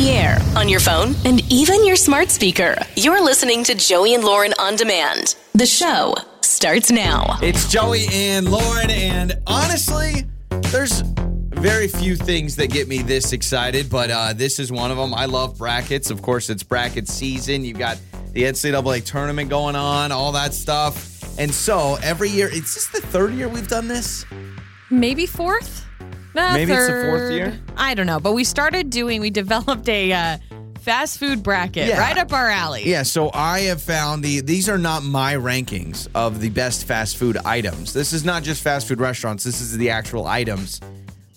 [0.00, 2.74] the air, on your phone, and even your smart speaker.
[2.96, 5.34] You're listening to Joey and Lauren on demand.
[5.54, 7.36] The show starts now.
[7.42, 10.24] It's Joey and Lauren, and honestly,
[10.72, 11.02] there's
[11.50, 15.12] very few things that get me this excited, but uh, this is one of them.
[15.12, 16.10] I love brackets.
[16.10, 17.62] Of course, it's bracket season.
[17.62, 17.98] You've got
[18.32, 21.38] the NCAA tournament going on, all that stuff.
[21.38, 24.24] And so every year, it's just the third year we've done this.
[24.90, 25.89] maybe fourth.
[26.34, 27.58] Nah, Maybe it's the fourth year?
[27.76, 29.20] I don't know, but we started doing.
[29.20, 30.38] We developed a uh,
[30.80, 31.98] fast food bracket Yeah.
[31.98, 32.88] right up our alley.
[32.88, 37.16] Yeah, so I have found the these are not my rankings of the best fast
[37.16, 37.92] food items.
[37.92, 39.44] This is not just fast food restaurants.
[39.44, 40.80] This is the actual items.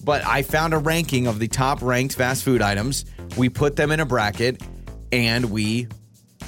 [0.03, 3.05] But I found a ranking of the top ranked fast food items.
[3.37, 4.61] We put them in a bracket
[5.11, 5.87] and we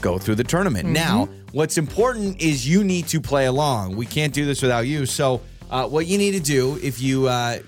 [0.01, 0.89] go through the tournament.
[0.89, 3.95] Now, what's important is you need to play along.
[3.95, 5.05] We can't do this without you.
[5.05, 5.41] So,
[5.71, 7.59] uh, what you need to do if you uh,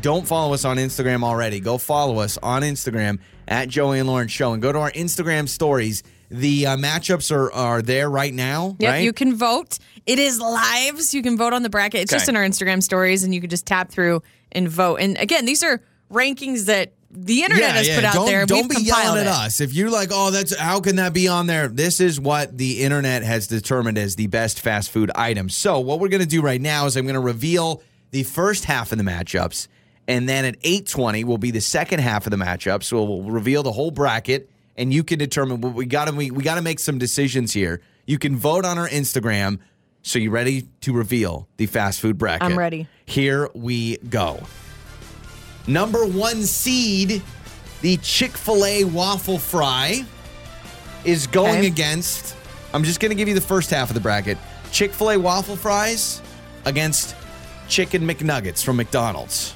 [0.00, 4.28] don't follow us on Instagram already, go follow us on Instagram at Joey and Lauren
[4.28, 6.02] Show and go to our Instagram stories.
[6.30, 9.04] The uh, matchups are, are there right now, Yep, right?
[9.04, 9.78] you can vote.
[10.06, 11.14] It is lives.
[11.14, 12.02] you can vote on the bracket.
[12.02, 14.96] It's just in our Instagram stories, and you can just tap through and vote.
[14.96, 15.80] And again, these are
[16.10, 18.46] rankings that the internet has put out don't, there.
[18.46, 19.28] Don't be yelling at it.
[19.28, 19.60] us.
[19.60, 21.68] If you're like, oh, that's how can that be on there?
[21.68, 25.48] This is what the internet has determined as the best fast food item.
[25.48, 28.98] So what we're gonna do right now is I'm gonna reveal the first half of
[28.98, 29.68] the matchups,
[30.08, 32.84] and then at 8:20 will be the second half of the matchups.
[32.84, 35.60] So we'll reveal the whole bracket, and you can determine.
[35.60, 37.80] What we gotta we, we gotta make some decisions here.
[38.06, 39.58] You can vote on our Instagram.
[40.02, 42.42] So you ready to reveal the fast food bracket?
[42.42, 42.86] I'm ready.
[43.06, 44.42] Here we go.
[45.66, 47.22] Number one seed,
[47.80, 50.04] the Chick fil A waffle fry,
[51.06, 51.66] is going Okay.
[51.68, 52.36] against.
[52.74, 54.36] I'm just going to give you the first half of the bracket.
[54.72, 56.20] Chick fil A waffle fries
[56.66, 57.14] against
[57.68, 59.54] Chicken McNuggets from McDonald's.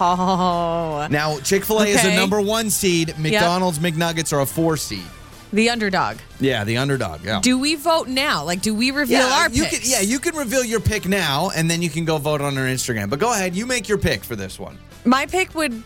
[0.00, 3.14] Oh, Now, Chick fil A is a number one seed.
[3.18, 5.04] McDonald's McNuggets are a four seed.
[5.52, 6.18] the underdog.
[6.38, 7.24] Yeah, the underdog.
[7.24, 7.40] Yeah.
[7.40, 8.44] Do we vote now?
[8.44, 9.80] Like, do we reveal yeah, our you picks?
[9.80, 12.56] can, yeah, you can reveal your pick now, and then you can go vote on
[12.56, 13.10] our Instagram.
[13.10, 14.78] But go ahead, you make your pick for this one.
[15.04, 15.82] My pick would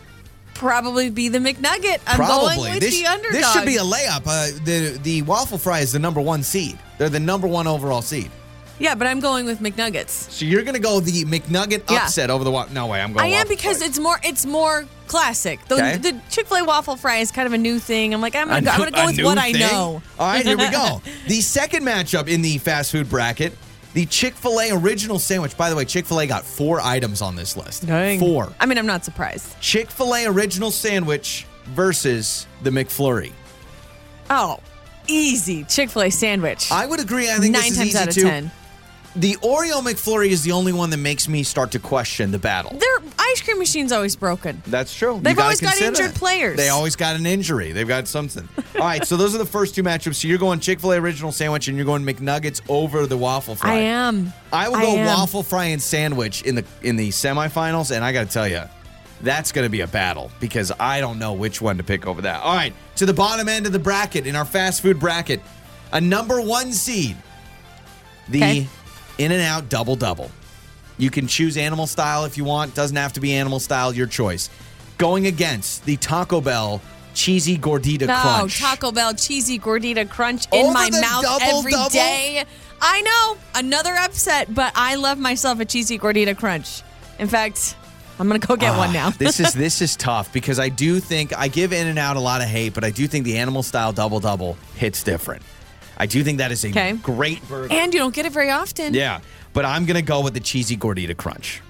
[0.53, 1.99] probably be the McNugget.
[2.07, 2.55] I'm Probably.
[2.55, 3.33] going with this, the underdog.
[3.33, 4.23] this should be a layup.
[4.25, 6.77] Uh, the the waffle fry is the number one seed.
[6.97, 8.31] They're the number one overall seed.
[8.79, 10.09] Yeah, but I'm going with McNuggets.
[10.31, 12.03] So you're gonna go the McNugget Yeah.
[12.03, 13.01] upset over the wa- no way.
[13.01, 13.23] I'm going.
[13.25, 13.87] I am waffle because fry.
[13.87, 15.59] it's more it's more classic.
[15.67, 15.97] The, Okay.
[15.97, 18.13] the Chick Fil A waffle fry is kind of a new thing.
[18.13, 19.51] I'm like I'm gonna, A go, I'm new- gonna go a with new what I
[19.51, 19.61] thing?
[19.61, 20.01] know.
[20.19, 21.01] All right, here we go.
[21.27, 23.53] the second matchup in the fast food bracket.
[23.93, 25.55] The Chick fil A original sandwich.
[25.55, 27.83] By the way, Chick fil A got four items on this list.
[28.19, 28.51] Four.
[28.59, 29.57] I mean, I'm not surprised.
[29.61, 33.31] Chick fil A original sandwich versus the McFlurry.
[34.29, 34.59] Oh,
[35.07, 36.71] easy Chick Fil A sandwich.
[36.71, 37.29] I would agree.
[37.29, 38.21] I think Nine this is times easy out of too.
[38.23, 38.51] ten.
[39.15, 42.77] The Oreo McFlurry is the only one that makes me start to question the battle.
[42.77, 44.61] Their ice cream machine's always broken.
[44.67, 45.19] That's true.
[45.21, 46.15] They've always got injured that.
[46.15, 46.57] players.
[46.57, 47.71] They always got an injury.
[47.71, 48.47] They've got something.
[48.75, 50.15] All right, so those are the first two matchups.
[50.15, 53.55] So you're going Chick Fil A original sandwich, and you're going McNuggets over the waffle
[53.55, 53.71] fry.
[53.71, 54.33] I am.
[54.51, 55.05] I will I go am.
[55.05, 58.63] waffle fry and sandwich in the in the semifinals, and I got to tell you,
[59.21, 62.21] that's going to be a battle because I don't know which one to pick over
[62.23, 62.41] that.
[62.41, 65.39] All right, to the bottom end of the bracket in our fast food bracket,
[65.93, 67.15] a number one seed,
[68.27, 68.67] the Okay.
[69.17, 70.29] In and Out Double Double.
[70.97, 72.73] You can choose animal style if you want.
[72.75, 73.93] Doesn't have to be animal style.
[73.93, 74.49] Your choice.
[74.97, 76.81] Going against the Taco Bell
[77.13, 78.07] cheesy gordita crunch.
[78.07, 78.59] No, crunch.
[78.59, 81.89] Taco Bell cheesy gordita crunch in Over my mouth double every double?
[81.89, 82.43] day.
[82.81, 86.81] I know, another upset, but I love myself a cheesy gordita crunch.
[87.19, 87.75] In fact,
[88.19, 89.07] I'm gonna go get one now.
[89.07, 92.15] Ah, this is this is tough because I do think I give In and Out
[92.17, 95.41] a lot of hate, but I do think the animal style double double hits different.
[95.97, 96.93] I do think that is a Okay.
[96.93, 97.73] great burger.
[97.73, 98.93] and you don't get it very often.
[98.93, 99.19] yeah,
[99.53, 101.61] but I'm gonna go with the cheesy gordita crunch.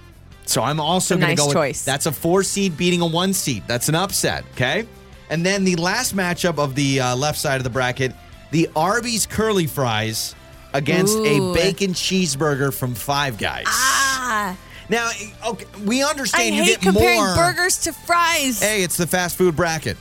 [0.45, 1.83] So I'm also A gonna nice go with choice.
[1.83, 3.63] that's a four seed beating a one seed.
[3.67, 4.43] That's an upset.
[4.53, 4.87] Okay,
[5.29, 8.13] and then the last matchup of the uh, left side of the bracket,
[8.51, 10.35] the Arby's curly fries
[10.73, 11.51] against Ooh.
[11.51, 13.63] a bacon cheeseburger from Five Guys.
[13.67, 14.55] Ah,
[14.89, 15.09] Now,
[15.47, 17.35] okay, we I understand you hate get comparing more.
[17.35, 18.59] burgers to fries.
[18.61, 19.97] Hey, it's the fast food bracket.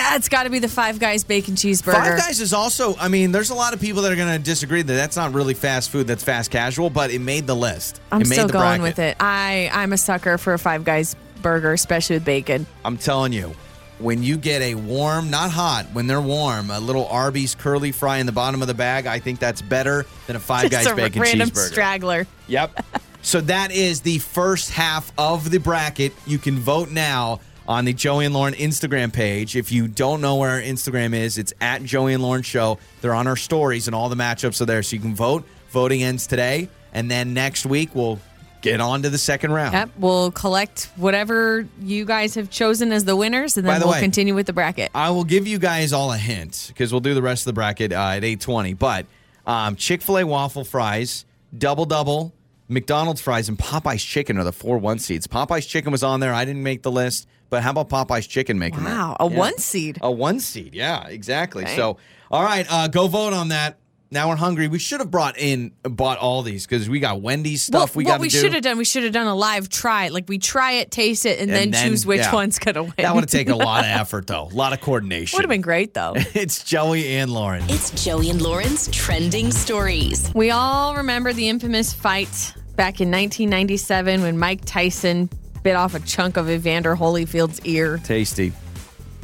[0.00, 1.92] It's got to be the Five Guys bacon cheeseburger.
[1.92, 4.42] Five Guys is also, I mean, there's a lot of people that are going to
[4.42, 8.00] disagree that that's not really fast food, that's fast casual, but it made the list.
[8.12, 8.82] I'm it made still the going bracket.
[8.82, 9.16] with it.
[9.20, 12.66] I I'm a sucker for a Five Guys burger, especially with bacon.
[12.84, 13.54] I'm telling you,
[13.98, 18.18] when you get a warm, not hot, when they're warm, a little Arby's curly fry
[18.18, 20.94] in the bottom of the bag, I think that's better than a Five Guys a
[20.94, 21.70] bacon random cheeseburger.
[21.70, 22.26] straggler.
[22.46, 22.84] Yep.
[23.22, 26.12] so that is the first half of the bracket.
[26.26, 29.54] You can vote now on the Joey and Lauren Instagram page.
[29.54, 32.78] If you don't know where our Instagram is, it's at Joey and Lauren Show.
[33.02, 34.82] They're on our stories and all the matchups are there.
[34.82, 35.46] So you can vote.
[35.70, 36.70] Voting ends today.
[36.94, 38.18] And then next week, we'll
[38.62, 39.74] get on to the second round.
[39.74, 43.94] Yep, we'll collect whatever you guys have chosen as the winners, and then the we'll
[43.94, 44.90] way- continue with the bracket.
[44.94, 47.52] I will give you guys all a hint because we'll do the rest of the
[47.52, 48.72] bracket uh, at 820.
[48.74, 49.04] But
[49.46, 51.26] um, Chick fil A waffle fries,
[51.56, 52.32] double double,
[52.68, 55.26] McDonald's fries, and Popeye's chicken are the four one seeds.
[55.26, 56.32] Popeye's chicken was on there.
[56.34, 58.90] I didn't make the list, but how about Popeye's chicken making that?
[58.96, 59.36] Wow, a Yeah.
[59.38, 59.98] one seed.
[60.02, 60.74] A one seed.
[60.74, 61.64] Yeah, exactly.
[61.64, 61.76] Okay.
[61.76, 61.96] So,
[62.30, 63.78] all right, uh, go vote on that.
[64.10, 64.68] Now we're hungry.
[64.68, 68.20] We should have brought in, bought all these because we got Wendy's stuff we what
[68.22, 70.08] we should have done, we should have done a live try.
[70.08, 72.32] Like we try it, taste it, and, And then, then- choose which yeah.
[72.32, 72.94] one's gonna win.
[72.96, 74.44] That would have taken a lot of effort, though.
[74.50, 75.36] A lot of coordination.
[75.36, 76.14] Would have been great though.
[76.34, 77.64] It's Joey and Lauren.
[77.68, 80.32] It's Joey and Lauren's trending stories.
[80.34, 85.28] we all remember the infamous fight back in 1997 when Mike Tyson
[85.68, 87.98] bit off a chunk of Evander Holyfield's ear.
[87.98, 88.54] Tasty.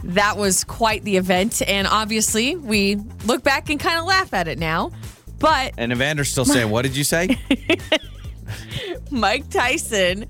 [0.02, 4.46] That was quite the event, and obviously we look back and kind of laugh at
[4.46, 4.90] it now.
[5.38, 7.38] But And Evander's still saying, what did you say?
[9.10, 10.26] Mike Tyson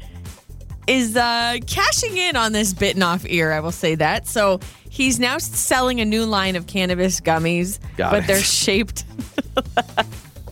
[0.87, 3.53] is uh, cashing in on this bitten off ear.
[3.53, 4.29] I will say that.
[4.29, 8.27] So he's now selling a new line of cannabis gummies, Got but it.
[8.29, 9.05] they're shaped.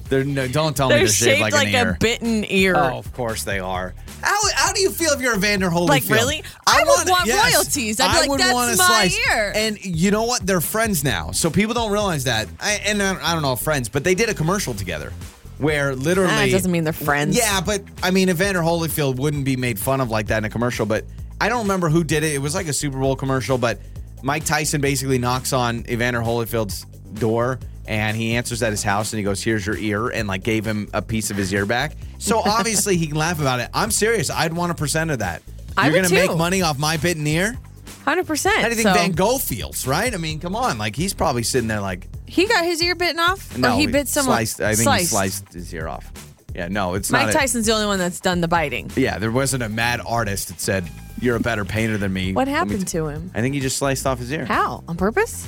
[0.08, 1.96] They're, no, don't tell me They're they're shaped, shaped like, like, an a ear.
[2.00, 2.74] bitten ear.
[2.76, 3.94] Oh, of course they are.
[4.22, 5.88] How, how do you feel if you're Evander Holyfield?
[5.88, 6.42] Like, really?
[6.66, 8.00] I would want royalties.
[8.00, 9.52] I'd be I like, would "That's want a my slice." ear.
[9.54, 10.46] And you know what?
[10.46, 12.48] They're friends now, so people don't realize that.
[12.60, 15.12] I, and I, I don't know if friends, but they did a commercial together
[15.58, 17.36] where literally Ah, doesn't mean they're friends.
[17.36, 20.50] Yeah, but I mean, Evander Holyfield wouldn't be made fun of like that in a
[20.50, 20.86] commercial.
[20.86, 21.04] But
[21.40, 22.32] I don't remember who did it.
[22.34, 23.58] It was like a Super Bowl commercial.
[23.58, 23.80] But
[24.22, 26.84] Mike Tyson basically knocks on Evander Holyfield's
[27.14, 27.58] door.
[27.86, 30.64] And he answers at his house and he goes, Here's your ear, and like gave
[30.64, 31.96] him a piece of his ear back.
[32.18, 33.68] So obviously he can laugh about it.
[33.74, 34.30] I'm serious.
[34.30, 35.42] I'd want a percent of that.
[35.76, 37.58] I You're would gonna make money off my bitten ear?
[38.04, 38.56] Hundred percent.
[38.58, 40.12] How do you think Van Gogh feels, right?
[40.12, 40.78] I mean, come on.
[40.78, 43.86] Like he's probably sitting there like he got his ear bitten off, No, or he
[43.86, 44.36] bit someone.
[44.36, 46.10] sliced I think he sliced his ear off.
[46.54, 48.90] Yeah, no, it's Mike not a- Tyson's the only one that's done the biting.
[48.96, 50.86] Yeah, there wasn't a mad artist that said,
[51.20, 52.32] You're a better painter than me.
[52.34, 53.30] What Let me happened t-" to him?
[53.34, 54.44] I think he just sliced off his ear.
[54.44, 54.84] How?
[54.88, 55.46] On purpose?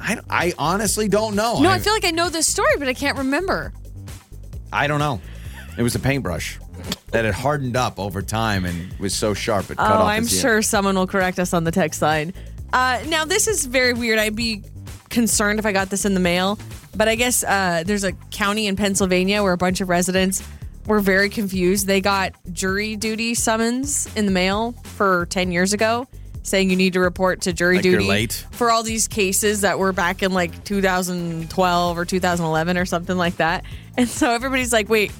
[0.00, 1.60] I, I honestly don't know.
[1.60, 3.72] No, I feel like I know this story, but I can't remember.
[4.72, 5.20] I don't know.
[5.78, 6.58] It was a paintbrush
[7.12, 10.22] that had hardened up over time and was so sharp it cut Oh, off I'm
[10.22, 10.40] his ear.
[10.40, 12.32] sure someone will correct us on the text line.
[12.72, 14.18] Uh, now, this is very weird.
[14.18, 14.62] I'd be
[15.08, 16.58] concerned if I got this in the mail,
[16.94, 20.42] but I guess uh, there's a county in Pennsylvania where a bunch of residents
[20.86, 21.86] were very confused.
[21.86, 26.06] They got jury duty summons in the mail for 10 years ago
[26.46, 28.46] saying you need to report to jury Like duty late?
[28.52, 33.36] for all these cases that were back in like 2012 or 2011 or something like
[33.38, 33.64] that.
[33.96, 35.12] And so everybody's like, wait,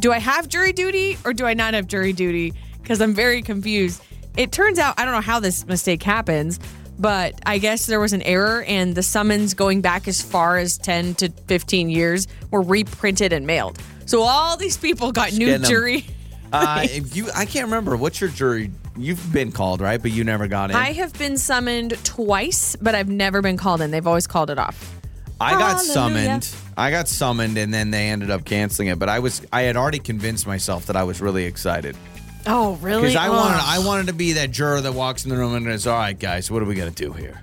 [0.00, 2.52] do I have jury duty or do I not have jury duty?
[2.82, 4.02] Because I'm very confused.
[4.36, 6.58] It turns out, I don't know how this mistake happens,
[6.98, 10.78] but I guess there was an error and the summons going back as far as
[10.78, 13.78] 10 to 15 years were reprinted and mailed.
[14.06, 16.06] So all these people got new jury.
[16.52, 17.96] Uh, if you, I can't remember.
[17.96, 18.70] What's your jury?
[18.98, 20.00] You've been called, right?
[20.00, 20.76] But you never got in.
[20.76, 23.90] I have been summoned twice, but I've never been called in.
[23.90, 24.92] They've always called it off.
[25.40, 25.92] I got Hallelujah.
[25.92, 26.54] summoned.
[26.78, 28.98] I got summoned, and then they ended up canceling it.
[28.98, 31.94] But I was, I had already convinced myself that I was really excited
[32.46, 33.02] Oh, really?
[33.02, 33.34] because I Ugh.
[33.36, 33.64] wanted, oh.
[33.66, 36.18] I wanted to be that juror that walks in the room and goes, "All right,
[36.18, 37.42] guys, what are we gonna do here?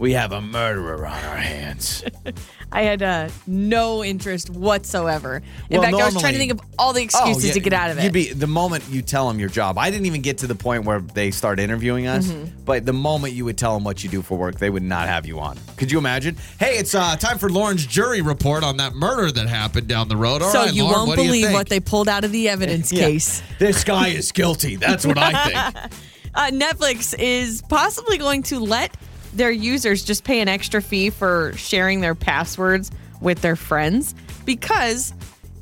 [0.00, 2.02] We have a murderer on our hands."
[2.72, 5.42] I had uh, no interest whatsoever.
[5.70, 7.60] In Well, fact, I was trying to think of all the excuses Oh, yeah, to
[7.60, 8.04] get out of it.
[8.04, 9.76] You'd be the moment you tell them your job.
[9.76, 12.62] I didn't even get to the point where they start interviewing us, Mm-hmm.
[12.64, 15.08] but the moment you would tell them what you do for work, they would not
[15.08, 15.58] have you on.
[15.76, 16.36] Could you imagine?
[16.60, 20.16] Hey, it's uh, time for Lauren's jury report on that murder that happened down the
[20.16, 20.40] road.
[20.40, 22.30] All so right, you Lauren, won't what do you believe what they pulled out of
[22.30, 23.06] the evidence Yeah.
[23.06, 23.42] case.
[23.58, 24.76] This guy is guilty.
[24.76, 25.92] That's what I think.
[26.32, 28.96] Uh, Netflix is possibly going to let
[29.32, 35.12] their users just pay an extra fee for sharing their passwords with their friends because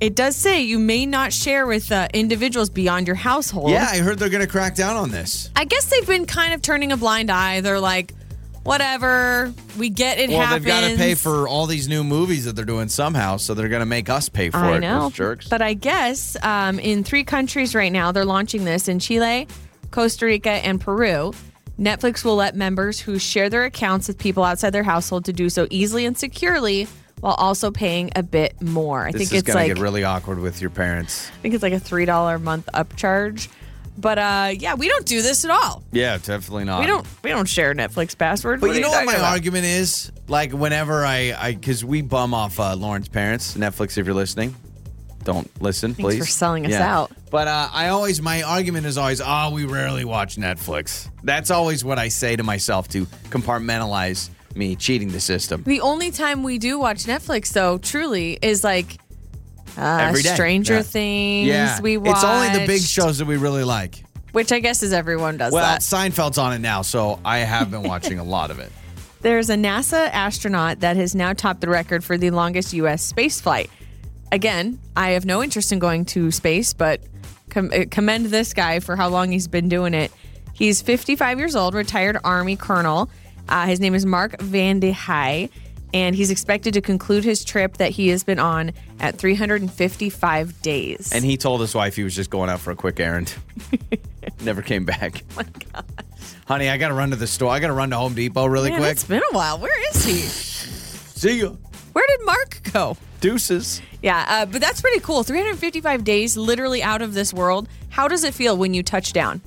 [0.01, 3.71] it does say you may not share with uh, individuals beyond your household.
[3.71, 5.51] yeah, I heard they're going to crack down on this.
[5.57, 7.61] I guess they've been kind of turning a blind eye.
[7.63, 8.15] They're like,
[8.63, 10.65] whatever, we get it Well, happens.
[10.65, 13.69] they've got to pay for all these new movies that they're doing somehow, so they're
[13.69, 14.81] going to make us pay for I it.
[14.81, 15.05] know.
[15.05, 15.49] those jerks.
[15.49, 19.49] But I guess um, in three countries right now, they're launching this in Chile,
[19.91, 21.33] Costa Rica, and Peru.
[21.79, 25.49] Netflix will let members who share their accounts with people outside their household to do
[25.49, 26.89] so easily and securely
[27.21, 29.07] while also paying a bit more.
[29.07, 31.31] I this think is it's going to like get really awkward with your parents.
[31.31, 33.49] I think it's like a three dollar a month upcharge.
[33.97, 35.83] But uh, yeah, we don't do this at all.
[35.91, 36.81] Yeah, definitely not.
[36.81, 38.61] We don't we don't share Netflix passwords.
[38.61, 39.33] But What you know what my about?
[39.33, 40.13] argument is?
[40.29, 43.99] Like whenever I, I, because we bum off uh, Lauren's parents, Netflix.
[43.99, 44.55] If you're listening,
[45.29, 46.03] don't listen, please.
[46.03, 46.25] Thanks please.
[46.27, 46.97] for selling us Yeah.
[46.99, 47.13] out.
[47.31, 51.11] But uh, I always, my argument is always, oh, we rarely watch Netflix.
[51.23, 55.63] That's always what I say to myself to compartmentalize me cheating the system.
[55.65, 58.99] The only time we do watch Netflix, though, truly, is like
[59.77, 60.35] Uh, every day.
[60.35, 60.83] Stranger Yeah.
[60.83, 61.47] Things.
[61.49, 62.17] Yeah, we watched.
[62.17, 64.03] it's only the big shows that we really like.
[64.33, 65.81] which I guess is everyone does Well, that.
[65.83, 68.71] Seinfeld's on it now, so I have been watching a lot of it.
[69.21, 73.03] There's a NASA astronaut that has now topped the record for the longest U.S.
[73.03, 73.69] space flight.
[74.31, 77.01] Again, I have no interest in going to space, but
[77.51, 80.13] com- uh, commend this guy for how long he's been doing it.
[80.53, 83.09] He's 55 years old, retired Army colonel.
[83.49, 85.49] Uh, his name is Mark Vande Hei,
[85.95, 91.11] and he's expected to conclude his trip that he has been on at 355 days.
[91.13, 93.35] And he told his wife he was just going out for a quick errand.
[94.43, 95.23] Never came back.
[95.33, 95.43] Oh my
[95.73, 95.85] God.
[96.47, 97.51] Honey, I got to run to the store.
[97.51, 98.93] I got to run to Home Depot really Man, quick.
[98.93, 99.59] it's been a while.
[99.59, 100.13] Where is he?
[100.13, 101.53] See ya.
[101.99, 102.97] Where did Mark go?
[103.21, 103.83] Deuces.
[104.03, 105.25] Yeah, uh, but that's pretty cool.
[105.25, 107.69] 355 days, literally out of this world.
[107.89, 109.41] How does it feel when you touch down?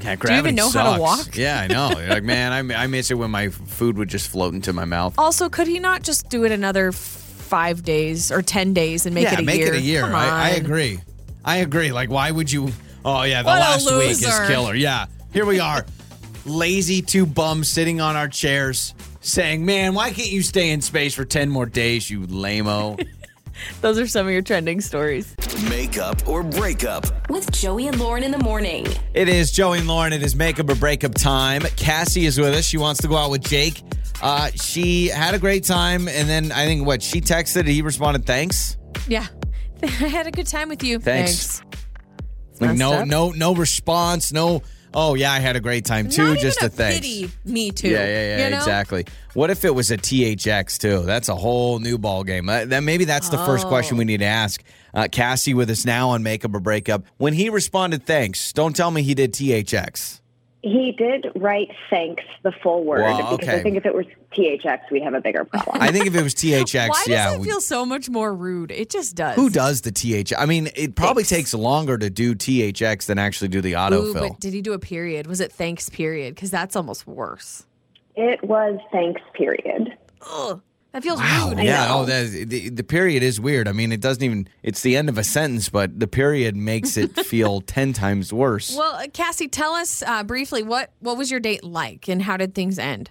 [0.00, 1.36] Yeah, Do you even know how to walk?
[1.36, 1.90] Yeah, I know.
[1.98, 4.84] You're like, man, I, I miss it when my food would just float into my
[4.84, 5.14] mouth.
[5.18, 9.24] Also, could he not just do it another five days or 10 days and make
[9.24, 9.74] yeah, it a make year?
[9.74, 10.02] it a year.
[10.02, 11.00] Come I, I agree.
[11.44, 11.90] I agree.
[11.90, 12.70] Like, why would you?
[13.04, 14.76] Oh yeah, the What last week is killer.
[14.76, 15.84] Yeah, here we are,
[16.44, 21.14] lazy two bums sitting on our chairs, saying, "Man, why can't you stay in space
[21.14, 23.02] for ten more days, you lameo?"
[23.82, 25.34] Those are some of your trending stories.
[25.68, 27.28] Makeup or breakup.
[27.28, 28.86] With Joey and Lauren in the morning.
[29.12, 30.14] it is Joey and Lauren.
[30.14, 31.62] It is makeup or breakup time.
[31.76, 32.64] Cassie is with us.
[32.64, 33.82] She wants to go out with Jake.
[34.22, 38.24] Uh, she had a great time, and then I think what she texted, he responded,
[38.24, 39.26] "Thanks." Yeah.
[39.82, 40.98] I had a good time with you.
[40.98, 41.62] Thanks.
[42.52, 43.06] It's Like no, up.
[43.08, 44.32] no, no response.
[44.32, 44.62] No.
[44.92, 46.34] Oh yeah, I had a great time too.
[46.34, 46.98] Not just even a thanks.
[46.98, 47.88] pity me too.
[47.88, 48.56] Yeah, yeah, yeah, you know?
[48.56, 49.06] exactly.
[49.34, 51.02] What if it was a THX too?
[51.02, 52.48] That's a whole new ball game.
[52.48, 54.62] Uh, that maybe that's the first question we need to ask.
[54.92, 57.04] Uh, Cassie with us now on Makeup or Breakup.
[57.18, 58.52] When he responded, thanks.
[58.52, 60.19] Don't tell me he did THX.
[60.62, 63.58] He did write thanks the full word Wow, because okay.
[63.60, 64.04] I think if it was
[64.36, 65.78] THX, we'd have a bigger problem.
[65.80, 67.32] I think if it was THX, Why does yeah.
[67.34, 68.70] it we- feel so much more rude?
[68.70, 69.36] It just does.
[69.36, 70.34] who does the THX?
[70.38, 71.50] I mean, it probably Thanks.
[71.52, 74.28] takes longer to do THX than actually do the Ooh, autofill.
[74.28, 75.26] but did he do a period?
[75.26, 76.34] Was it thanks period?
[76.34, 77.64] Because that's almost worse.
[78.16, 79.96] it was thanks, period.
[80.30, 80.60] Ugh,
[80.92, 81.50] that feels Wow.
[81.50, 81.58] rude.
[81.64, 81.86] Yeah.
[81.90, 83.68] Oh, that, the, the period is weird.
[83.68, 86.96] I mean, it doesn't even, it's the end of a sentence, but the period makes
[86.96, 88.74] it feel 10 times worse.
[88.76, 92.36] Well, uh, Cassie, tell us uh, briefly what what was your date like and how
[92.36, 93.10] did things end?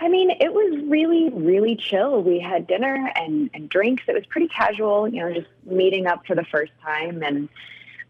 [0.00, 2.22] I mean, it was really, really chill.
[2.22, 4.04] We had dinner and, and drinks.
[4.06, 7.22] It was pretty casual, you know, just meeting up for the first time.
[7.24, 7.48] And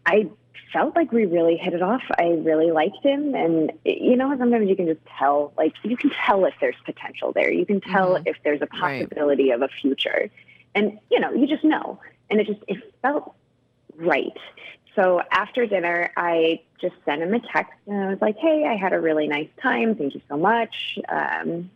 [0.05, 0.29] I
[0.71, 2.01] felt like we really hit it off.
[2.17, 3.35] I really liked him.
[3.35, 7.31] And, you know, sometimes you can just tell, like, you can tell if there's potential
[7.31, 7.51] there.
[7.51, 8.23] You can tell Mhm.
[8.27, 9.01] if there's a Right.
[9.09, 10.29] possibility of a future.
[10.75, 11.99] And, you know, you just know.
[12.29, 13.33] And it just, it felt
[13.95, 14.37] right.
[14.95, 18.75] So after dinner, I just sent him a text and I was like, hey, I
[18.75, 19.95] had a really nice time.
[19.95, 20.99] Thank you so much.
[21.09, 21.69] Um,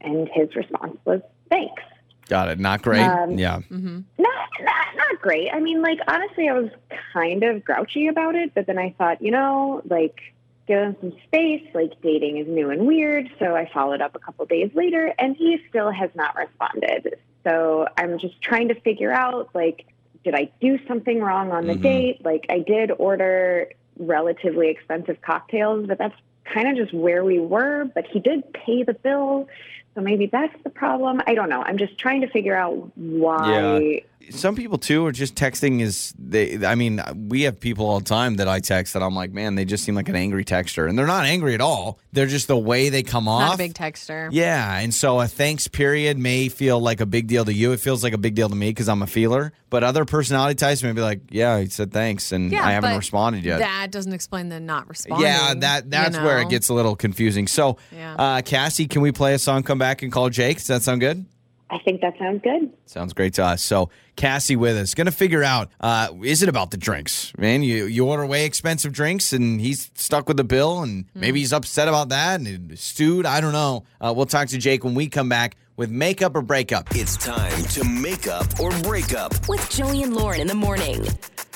[0.00, 1.82] and his response was, thanks.
[2.28, 2.58] Got it.
[2.58, 3.00] Not great.
[3.06, 3.58] Um, yeah.
[3.70, 4.00] Mm-hmm.
[4.18, 5.50] Not, not, not great.
[5.52, 6.70] I mean, like, honestly, I was
[7.12, 10.20] kind of grouchy about it, but then I thought, you know, like,
[10.66, 11.66] give him some space.
[11.74, 13.30] Like, dating is new and weird.
[13.38, 17.18] So I followed up a couple days later, and he still has not responded.
[17.44, 19.86] So I'm just trying to figure out, like,
[20.24, 21.82] did I do something wrong on the Mhm.
[21.82, 22.24] date?
[22.24, 23.68] Like, I did order
[23.98, 27.86] relatively expensive cocktails, but that's kind of just where we were.
[27.94, 29.48] But he did pay the bill.
[29.94, 31.20] So maybe that's the problem.
[31.26, 31.62] I don't know.
[31.62, 34.02] I'm just trying to figure out why.
[34.30, 38.04] Some people too are just texting is they I mean, we have people all the
[38.04, 40.88] time that I text that I'm like, man, they just seem like an angry texter.
[40.88, 41.98] And they're not angry at all.
[42.12, 43.40] They're just the way they come off.
[43.40, 44.28] Not a big texter.
[44.32, 47.72] Yeah, and so a thanks period may feel like a big deal to you.
[47.72, 49.52] It feels like a big deal to me because I'm a feeler.
[49.70, 52.96] But other personality types may be like, yeah, he said thanks, and Yeah, I haven't
[52.96, 53.58] responded yet.
[53.58, 55.26] That doesn't explain the not responding.
[55.26, 57.46] yeah, that that's you where it gets a little confusing.
[57.46, 58.14] So, Yeah.
[58.14, 60.56] uh, Cassie, can we play a song, come back and call Jake?
[60.56, 61.26] Does that sound good?
[61.70, 62.72] I think that sounds good.
[62.86, 63.62] Sounds great to us.
[63.62, 67.62] So Cassie with us, gonna figure out uh, is it about the drinks, man?
[67.62, 71.20] You you order way expensive drinks and he's stuck with the bill, and Hmm.
[71.20, 73.26] maybe he's upset about that and stewed.
[73.26, 73.84] I don't know.
[74.00, 76.88] Uh, we'll talk to Jake when we come back with makeup or breakup.
[76.96, 79.32] It's time to make up or break up.
[79.48, 81.06] With Joey and Lauren in the morning.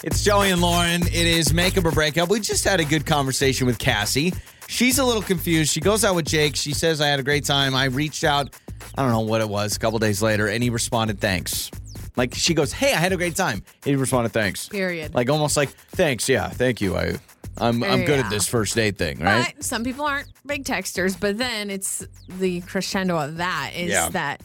[0.05, 1.03] It's Joey and Lauren.
[1.03, 2.29] It is makeup or breakup.
[2.29, 4.33] We just had a good conversation with Cassie.
[4.69, 5.73] She's a little confused.
[5.73, 6.57] She goes out with Jake.
[6.57, 7.75] She says, I had a great time.
[7.75, 8.55] I reached out,
[8.97, 11.71] I don't know what it was, a couple days later, and he responded, thanks.
[12.17, 13.63] Like she goes, Hey, I had a great time.
[13.85, 14.69] He responded, thanks.
[14.69, 15.15] Period.
[15.15, 16.97] Like almost like, thanks, yeah, thank you.
[16.97, 17.17] I
[17.59, 18.25] I'm I'm good Yeah.
[18.25, 19.53] at this first date thing, right?
[19.57, 24.09] But some people aren't big texters, but then it's the crescendo of that is Yeah.
[24.11, 24.43] that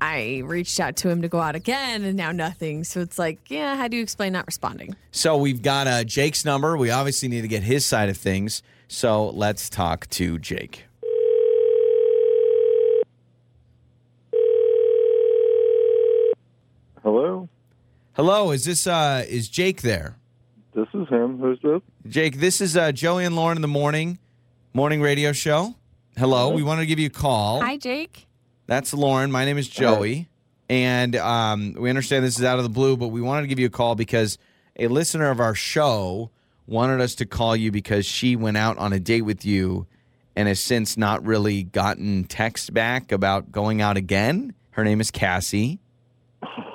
[0.00, 2.84] I reached out to him to go out again and now nothing.
[2.84, 4.96] So it's like, yeah, how do you explain not responding?
[5.12, 6.76] So we've got uh, Jake's number.
[6.76, 8.62] We obviously need to get his side of things.
[8.88, 10.84] So let's talk to Jake.
[17.02, 17.48] Hello.
[18.12, 20.16] Hello, is this uh is Jake there?
[20.74, 21.38] This is him.
[21.38, 21.80] Who's this?
[22.06, 24.18] Jake, this is uh Joey and Lauren in the morning
[24.72, 25.74] morning radio show.
[26.16, 27.60] Hello, we wanted to give you a call.
[27.60, 28.26] Hi, Jake.
[28.66, 29.32] That's Lauren.
[29.32, 30.28] My name is Joey.
[30.68, 33.58] And um, we understand this is out of the blue, but we wanted to give
[33.58, 34.38] you a call because
[34.78, 36.30] a listener of our show
[36.66, 39.86] wanted us to call you because she went out on a date with you
[40.36, 44.54] and has since not really gotten text back about going out again.
[44.70, 45.80] Her name is Cassie.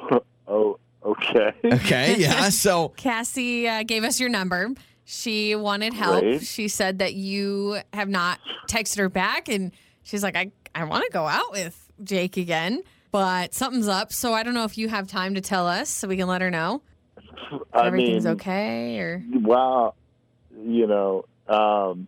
[1.21, 1.53] Okay.
[1.63, 2.49] Okay, yeah.
[2.57, 4.69] So Cassie uh, gave us your number.
[5.05, 6.21] She wanted help.
[6.21, 6.43] Great.
[6.43, 9.71] She said that you have not texted her back, and
[10.03, 14.11] she's like, I, I want to go out with Jake again, but something's up.
[14.11, 16.41] So I don't know if you have time to tell us so we can let
[16.41, 16.81] her know
[17.73, 19.23] I everything's mean, okay or.
[19.33, 19.93] wow.
[20.59, 22.07] You know, um,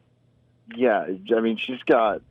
[0.76, 1.06] yeah.
[1.36, 2.22] I mean, she's got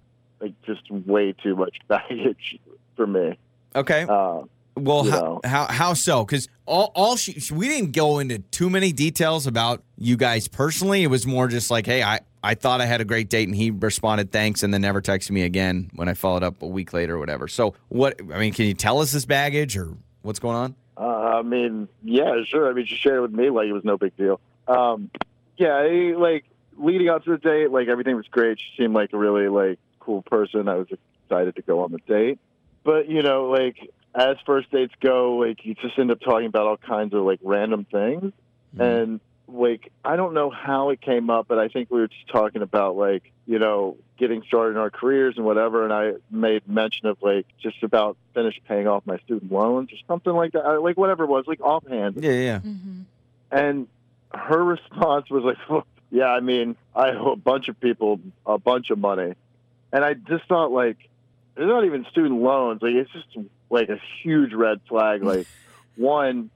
[0.41, 2.59] like just way too much baggage
[2.97, 3.39] for me.
[3.75, 4.05] okay.
[4.09, 4.43] Uh,
[4.79, 5.41] Well, how, know.
[5.45, 6.25] how how so?
[6.25, 11.03] Because all all she we didn't go into too many details about you guys personally.
[11.03, 13.57] It was more just like, hey, I I thought I had a great date, and
[13.57, 16.93] he responded thanks, and then never texted me again when I followed up a week
[16.93, 17.49] later or whatever.
[17.49, 18.21] So what?
[18.33, 20.75] I mean, can you tell us this baggage or what's going on?
[20.97, 22.69] Uh, I mean, yeah, sure.
[22.69, 24.41] I mean, she shared it with me like it was no big deal.
[24.67, 25.11] Um,
[25.57, 26.45] yeah, I, like
[26.77, 28.59] leading up to the date, like everything was great.
[28.59, 30.69] She seemed like a really like cool person.
[30.69, 30.89] I was
[31.25, 32.39] excited to go on the date.
[32.85, 36.67] But you know, like as first dates go, like you just end up talking about
[36.67, 38.33] all kinds of like random things,
[38.79, 42.29] and like I don't know how it came up, but I think we were just
[42.29, 46.69] talking about like you know getting started in our careers and whatever, and I made
[46.69, 50.83] mention of like just about finished paying off my student loans or something like that,
[50.83, 52.59] like whatever it was, like offhand, Yeah, yeah.
[52.59, 53.01] Mm-hmm.
[53.53, 53.87] and
[54.35, 58.59] her response was like, "Well, "Yeah, I mean, I owe a bunch of people a
[58.59, 59.35] bunch of money,"
[59.93, 60.99] and I just thought like,
[61.57, 62.83] it's not even student loans.
[62.83, 63.27] Like, it's just
[63.71, 65.23] like a huge red flag.
[65.23, 65.47] Like,
[65.97, 66.51] one,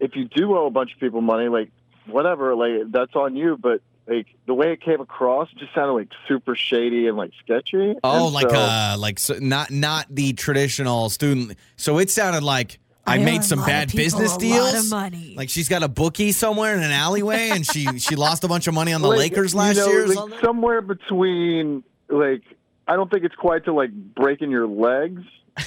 [0.00, 1.70] if you do owe a bunch of people money, like
[2.06, 3.56] whatever, like that's on you.
[3.56, 7.94] But like the way it came across, just sounded like super shady and like sketchy.
[8.02, 11.56] Oh, And like so- uh, like so not not the traditional student.
[11.76, 14.72] So it sounded like I, owe made some bad people business deals.
[14.72, 15.34] lot of money.
[15.36, 18.66] Like she's got a bookie somewhere in an alleyway, and she she lost a bunch
[18.66, 20.06] of money on the like, Lakers last you know, year.
[20.06, 22.42] Like, somewhere between like
[22.88, 25.22] I don't think it's quite to like breaking your legs,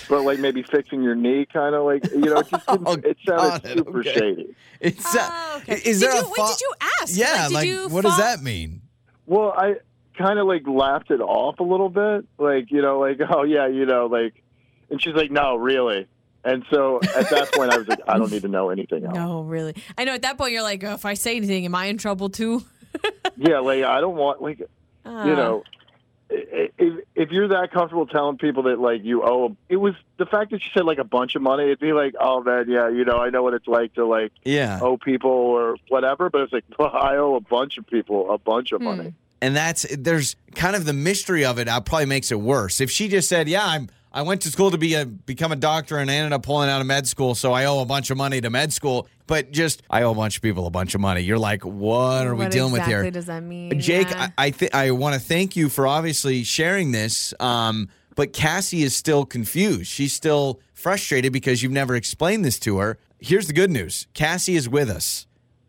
[0.09, 2.37] but like maybe fixing your knee, kind of like you know.
[2.39, 4.13] It just didn't, Oh, it sounded God, super okay.
[4.13, 4.55] shady.
[4.79, 5.75] It's, uh, Oh, okay.
[5.85, 7.17] Is did there you, a wait, did you ask?
[7.17, 8.81] Yeah, did like you what does that mean?
[9.27, 9.75] Well, I
[10.17, 13.67] kind of like laughed it off a little bit, like you know, like oh yeah,
[13.67, 14.33] you know, like,
[14.89, 16.07] and she's like, no, really.
[16.43, 19.13] And so at that point, I was like, I don't need to know anything else.
[19.21, 19.75] No, really.
[19.95, 21.99] I know at that point you're like, oh, if I say anything, am I in
[21.99, 22.63] trouble too?
[23.37, 24.59] Yeah, like I don't want like
[25.05, 25.69] Uh, you know i-
[26.31, 30.51] if, if you're that comfortable telling people that like you owe it was the fact
[30.51, 33.03] that you said like a bunch of money it'd be like oh man yeah you
[33.05, 34.79] know i know what it's like to like Yeah.
[34.81, 38.37] owe people or whatever but it's like well, i owe a bunch of people a
[38.37, 38.85] bunch of Hmm.
[38.85, 41.67] money And that's there's kind of the mystery of it.
[41.67, 42.79] Uh, probably makes it worse.
[42.79, 45.55] If she just said, "Yeah, I'm I went to school to be a become a
[45.55, 48.11] doctor and I ended up pulling out of med school, so I owe a bunch
[48.11, 50.93] of money to med school," but just I owe a bunch of people a bunch
[50.93, 51.21] of money.
[51.21, 53.11] You're like, what are we dealing exactly with here?
[53.11, 53.79] does that mean?
[53.79, 54.27] Jake, Yeah.
[54.37, 57.33] I I, th- I want to thank you for obviously sharing this.
[57.39, 59.89] Um, but Cassie is still confused.
[59.89, 62.97] She's still frustrated because you've never explained this to her.
[63.19, 65.27] Here's the good news: Cassie is with us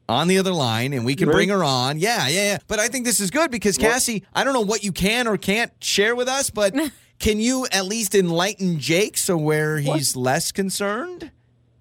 [0.09, 2.01] on the other line, and we can bring her on.
[2.01, 2.59] Yeah, yeah, yeah.
[2.67, 5.37] But I think this is good because Cassie, I don't know what you can or
[5.37, 6.75] can't share with us, but
[7.21, 11.31] can you at least enlighten Jake so where he's less concerned?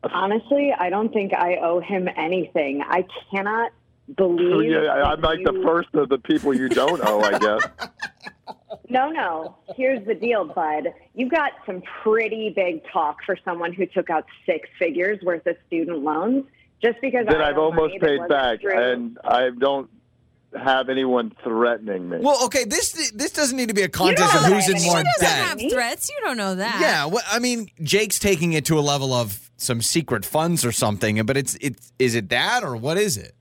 [0.04, 2.82] Honestly, I don't think I owe him anything.
[2.82, 3.72] I cannot
[4.18, 4.52] believe.
[4.52, 7.38] so yeah I, i'm that like the first of the people you don't owe i
[7.40, 7.62] guess
[8.90, 9.56] No, no.
[9.78, 10.88] Here's the deal, bud.
[11.14, 15.56] You've got some pretty big talk for someone who took out six figures worth of
[15.68, 16.44] student loans.
[16.84, 18.78] Just because that I i've almost paid back true.
[18.78, 19.90] and i don't
[20.58, 24.44] have anyone threatening me Well, okay, this this doesn't need to be a contest of
[24.44, 25.48] who's in anyone more She doesn't debt.
[25.62, 26.10] have threats.
[26.10, 26.80] You don't know that.
[26.82, 30.71] Yeah, well, I mean, Jake's taking it to a level of some secret funds or
[30.71, 33.34] something, but it's it's is it that or what is it?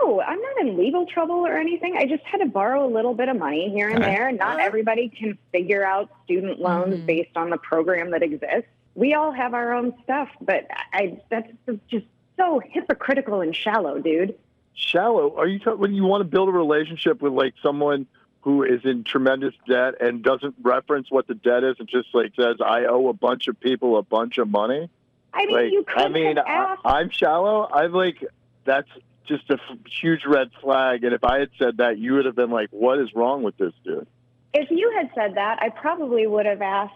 [0.00, 1.96] No, I'm not in legal trouble or anything.
[1.98, 4.14] I just had to borrow a little bit of money here and Okay.
[4.14, 4.30] there.
[4.32, 7.06] Not everybody can figure out student loans Mhm.
[7.06, 8.70] based on the program that exists.
[8.94, 11.50] We all have our own stuff, but I that's
[11.88, 14.34] just so hypocritical and shallow, dude.
[14.74, 18.06] shallow are you talking when you want to build a relationship with like someone
[18.42, 22.30] who is in tremendous debt and doesn't reference what the debt is and just like
[22.38, 24.90] says i owe a bunch of people a bunch of money
[25.36, 28.24] I mean, like you could I mean, have I, I'm shallow i'm like
[28.64, 28.88] that's
[29.28, 32.36] just a f- huge red flag and if i had said that you would have
[32.36, 34.06] been like what is wrong with this dude
[34.54, 36.94] if you had said that, I probably would have asked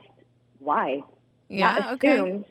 [0.60, 1.02] why.
[1.50, 1.72] Yeah.
[1.78, 2.14] not Okay.
[2.14, 2.44] assumed.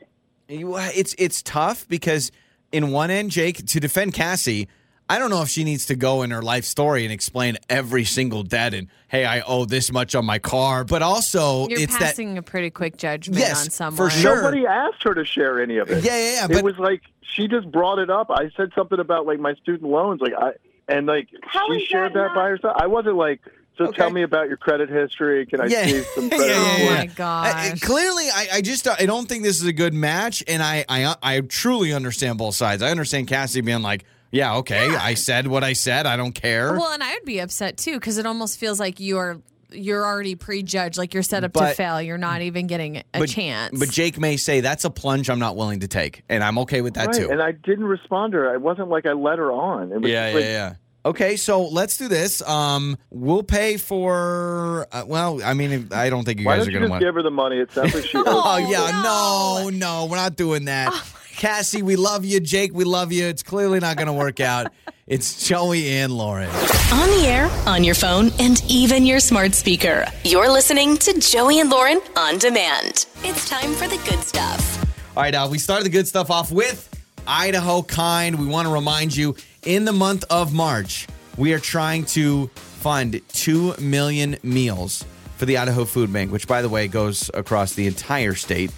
[0.48, 2.30] You- It's it's tough because
[2.70, 4.68] in one end, Jake, to defend Cassie,
[5.10, 8.04] I don't know if she needs to go in her life story and explain every
[8.04, 10.84] single debt and hey, I owe this much on my car.
[10.84, 14.10] But also, You're it's that passing a pretty quick judgment Yes, on for someone.
[14.10, 14.36] sure.
[14.42, 16.04] Nobody asked her to share any of it.
[16.04, 18.30] Yeah, yeah, yeah, It but- was like she just brought it up.
[18.30, 20.52] I said something about like my student loans, like I
[20.88, 22.76] and like How she shared that that, by herself.
[22.80, 23.40] I wasn't like,
[23.78, 23.96] so Okay.
[23.96, 25.46] tell me about your credit history.
[25.46, 25.86] Can I Yeah.
[25.86, 26.46] see some Yeah, credit?
[26.48, 26.96] yeah, Oh report?
[26.96, 27.80] my Uh, gosh.
[27.80, 31.14] clearly, I, I just I don't think this is a good match, and I I
[31.22, 32.82] I truly understand both sides.
[32.82, 36.06] I understand Cassie being like, "Yeah, okay, I said what I said.
[36.06, 39.00] I don't care." Well, and I would be upset too because it almost feels like
[39.00, 39.40] you're
[39.72, 42.02] you're already prejudged, like you're set up But- to fail.
[42.02, 43.78] You're not even getting a but, chance.
[43.78, 46.80] But Jake may say that's a plunge I'm not willing to take, and I'm okay
[46.80, 47.30] with that Right, too.
[47.30, 48.54] And I didn't respond to her.
[48.54, 49.92] It wasn't like I let her on.
[49.92, 50.74] It was yeah, just yeah, yeah.
[51.02, 52.42] Okay, so let's do this.
[52.46, 54.86] Um, we'll pay for.
[54.92, 57.00] Uh, well, I mean, I don't think you Why guys don't are going to just
[57.00, 57.08] win.
[57.08, 57.56] give her the money?
[57.56, 58.18] It sounds like she.
[58.18, 59.70] owes Oh yeah, no.
[59.70, 60.02] no.
[60.02, 60.92] no, we're not doing that.
[61.40, 62.38] Cassie, we love you.
[62.38, 63.24] Jake, we love you.
[63.24, 64.70] It's clearly not going to work out.
[65.06, 66.50] It's Joey and Lauren.
[66.92, 70.04] On the air, on your phone, and even your smart speaker.
[70.22, 73.06] You're listening to Joey and Lauren on demand.
[73.24, 74.84] It's time for the good stuff.
[75.16, 76.90] All right, uh, we started the good stuff off with
[77.26, 78.38] Idaho Kind.
[78.38, 81.06] We want to remind you in the month of March,
[81.38, 85.06] we are trying to fund 2 million meals
[85.38, 88.70] for the Idaho Food Bank, which, by the way, goes across the entire state.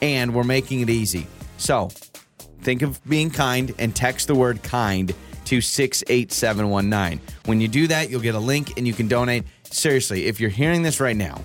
[0.00, 1.26] And we're making it easy.
[1.58, 1.90] So
[2.66, 7.20] think of being kind and text the word kind to 68719.
[7.44, 9.44] When you do that, you'll get a link and you can donate.
[9.62, 11.40] Seriously, if you're hearing this right now,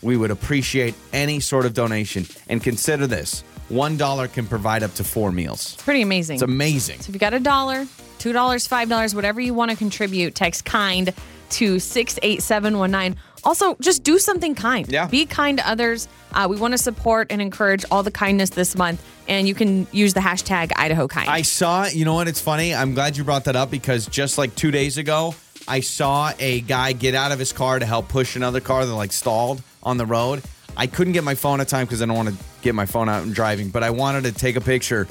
[0.00, 2.24] we would appreciate any sort of donation.
[2.48, 5.74] And consider this $1 can provide up to four meals.
[5.74, 6.34] It's pretty amazing.
[6.34, 7.00] It's amazing.
[7.00, 7.82] So if you got a dollar,
[8.20, 11.12] $2, $5, whatever you want to contribute, text kind
[11.50, 13.20] to 68719.
[13.44, 14.90] Also, just do something kind.
[14.90, 15.06] Yeah.
[15.06, 16.08] Be kind to others.
[16.32, 19.86] Uh, we want to support and encourage all the kindness this month, and you can
[19.92, 21.28] use the hashtag Idaho Kind.
[21.28, 22.28] I saw, you know what?
[22.28, 22.74] It's funny.
[22.74, 25.34] I'm glad you brought that up because just like two days ago,
[25.66, 28.94] I saw a guy get out of his car to help push another car that
[28.94, 30.42] like stalled on the road.
[30.76, 33.08] I couldn't get my phone at time because I don't want to get my phone
[33.08, 35.06] out and driving, but I wanted to take a picture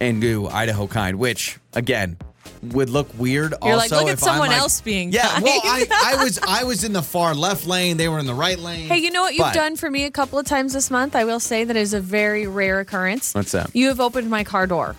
[0.00, 2.16] and do Idaho kind, which again
[2.72, 3.54] would look weird.
[3.62, 5.44] You're like, look at someone like- else being Yeah, kind.
[5.44, 7.96] well, I, I was I was in the far left lane.
[7.96, 8.88] They were in the right lane.
[8.88, 11.16] Hey, you know what you've But- done for me a couple of times this month?
[11.16, 13.34] I will say that is a very rare occurrence.
[13.34, 13.74] What's that?
[13.74, 14.94] You have opened my car door,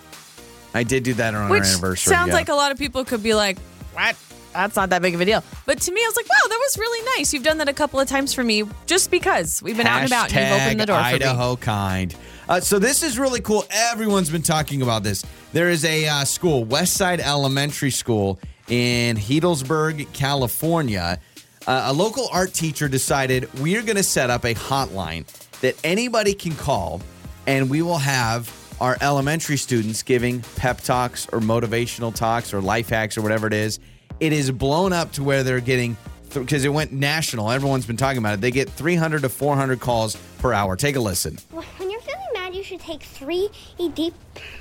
[0.74, 2.10] I did do that on which our anniversary.
[2.12, 2.34] sounds yeah.
[2.34, 3.58] like a lot of people could be like,
[3.94, 4.16] "What?
[4.54, 6.58] That's not that big of a deal." But to me, I was like, "Wow, that
[6.58, 7.34] was really nice.
[7.34, 10.06] You've done that a couple of times for me, just because we've been out and
[10.06, 12.16] about and you've opened the door Hashtag for me." Idaho kind.
[12.48, 13.64] Uh, so this is really cool.
[13.70, 15.24] Everyone's been talking about this.
[15.52, 18.38] There is a uh, school, Westside Elementary School
[18.68, 21.20] in Healdsburg, California.
[21.66, 25.24] Uh, a local art teacher decided we're going to set up a hotline
[25.60, 27.00] that anybody can call,
[27.46, 32.90] and we will have our elementary students giving pep talks or motivational talks or life
[32.90, 33.78] hacks or whatever it is.
[34.20, 35.96] It is blown up to where they're getting
[36.32, 37.50] because it went national.
[37.50, 38.40] Everyone's been talking about it.
[38.40, 40.76] They get 300 to 400 calls per hour.
[40.76, 41.38] Take a listen.
[41.50, 43.50] When you're feeling mad, you should take three
[43.94, 44.14] deep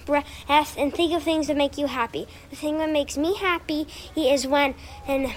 [0.05, 2.27] breaths and think of things that make you happy.
[2.49, 4.75] The thing that makes me happy is when
[5.07, 5.33] and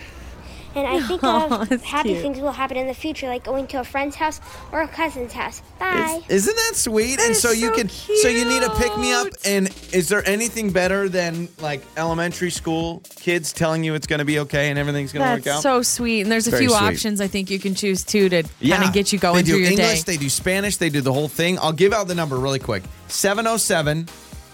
[0.74, 2.22] and I think oh, uh, Aw, of happy cute.
[2.22, 4.40] things will happen in the future, like going to a friend's house
[4.72, 5.62] or a cousin's house.
[5.78, 6.20] Bye.
[6.28, 7.20] Isn't that sweet?
[7.20, 10.08] and is so you so can so you need a pick me up and is
[10.08, 14.70] there anything better than like elementary school kids telling you it's going to be okay
[14.70, 15.62] and everything's going to work That's out?
[15.62, 16.22] so sweet.
[16.22, 16.82] And there's a Very few sweet.
[16.82, 19.52] options I think you can choose too to kind of get you going they do
[19.52, 20.12] through your English, day.
[20.12, 21.58] they do Spanish, they do the whole thing.
[21.58, 22.82] I'll give out the number really quick.
[23.08, 24.08] 707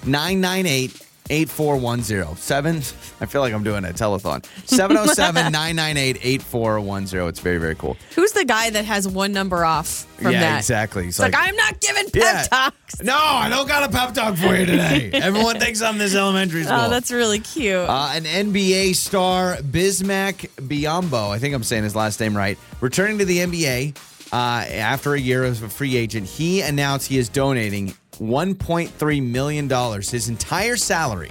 [0.04, 2.36] 998 8410.
[2.36, 2.76] Seven,
[3.20, 4.44] I feel like I'm doing a telethon.
[4.66, 7.28] 707 998 8410.
[7.28, 7.96] It's very, very cool.
[8.14, 10.58] Who's the guy that has one number off from yeah, that?
[10.58, 11.06] exactly.
[11.08, 12.42] It's like, I'm not giving pep Yeah.
[12.44, 13.02] talks.
[13.02, 15.10] No, I don't got a pep talk for you today.
[15.14, 16.76] Everyone thinks I'm this elementary school.
[16.78, 17.74] Oh, that's really cute.
[17.76, 23.18] Uh, an NBA star, Bismack Biyombo, I think I'm saying his last name right, returning
[23.18, 23.96] to the NBA
[24.32, 26.26] uh, after a year as a free agent.
[26.26, 29.68] He announced he is donating $1.3 million,
[30.02, 31.30] his entire salary,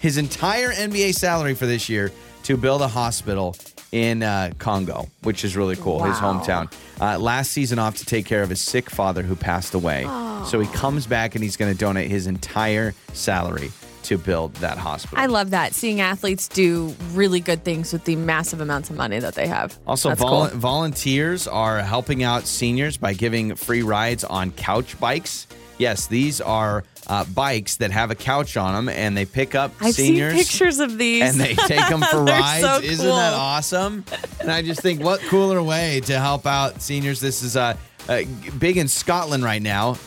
[0.00, 2.12] his entire NBA salary for this year
[2.44, 3.56] to build a hospital
[3.92, 6.72] in uh, Congo, which is really cool, his hometown.
[7.00, 10.04] Uh, last season off to take care of his sick father who passed away.
[10.46, 13.70] So he comes back and he's going to donate his entire salary
[14.04, 15.18] to build that hospital.
[15.18, 19.18] I love that seeing athletes do really good things with the massive amounts of money
[19.18, 19.76] that they have.
[19.86, 20.58] Also, vol- cool.
[20.58, 25.48] volunteers are helping out seniors by giving free rides on couch bikes.
[25.78, 29.72] Yes, these are uh, bikes that have a couch on them, and they pick up
[29.80, 32.62] I've seniors seen pictures of these, and they take them for rides.
[32.64, 34.04] so Isn't that awesome?
[34.40, 37.20] And I just think, what cooler way to help out seniors?
[37.20, 37.76] This is uh,
[38.08, 38.22] uh,
[38.58, 39.98] big in Scotland right now.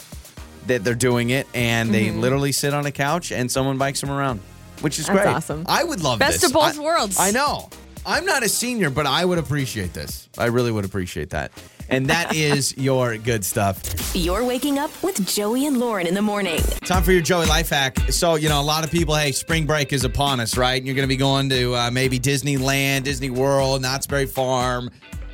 [0.68, 4.10] that they're doing it, and they literally sit on a couch and someone bikes them
[4.12, 4.40] around,
[4.82, 5.16] which is Mm-hmm.
[5.16, 5.36] That's great.
[5.36, 5.66] awesome.
[5.68, 6.50] I would love Best this.
[6.50, 7.18] of both I- worlds.
[7.20, 7.70] I know.
[8.06, 10.30] I'm not a senior, but I would appreciate this.
[10.38, 11.52] I really would appreciate that.
[11.90, 13.82] And that is your good stuff.
[14.16, 16.60] You're waking up with Joey and Lauren in the morning.
[16.86, 17.98] Time for your Joey life hack.
[18.12, 20.78] So, you know, a lot of people, hey, spring break is upon us, right?
[20.78, 24.90] And you're going to be going to uh, maybe Disneyland, Disney World, Knott's Berry Farm,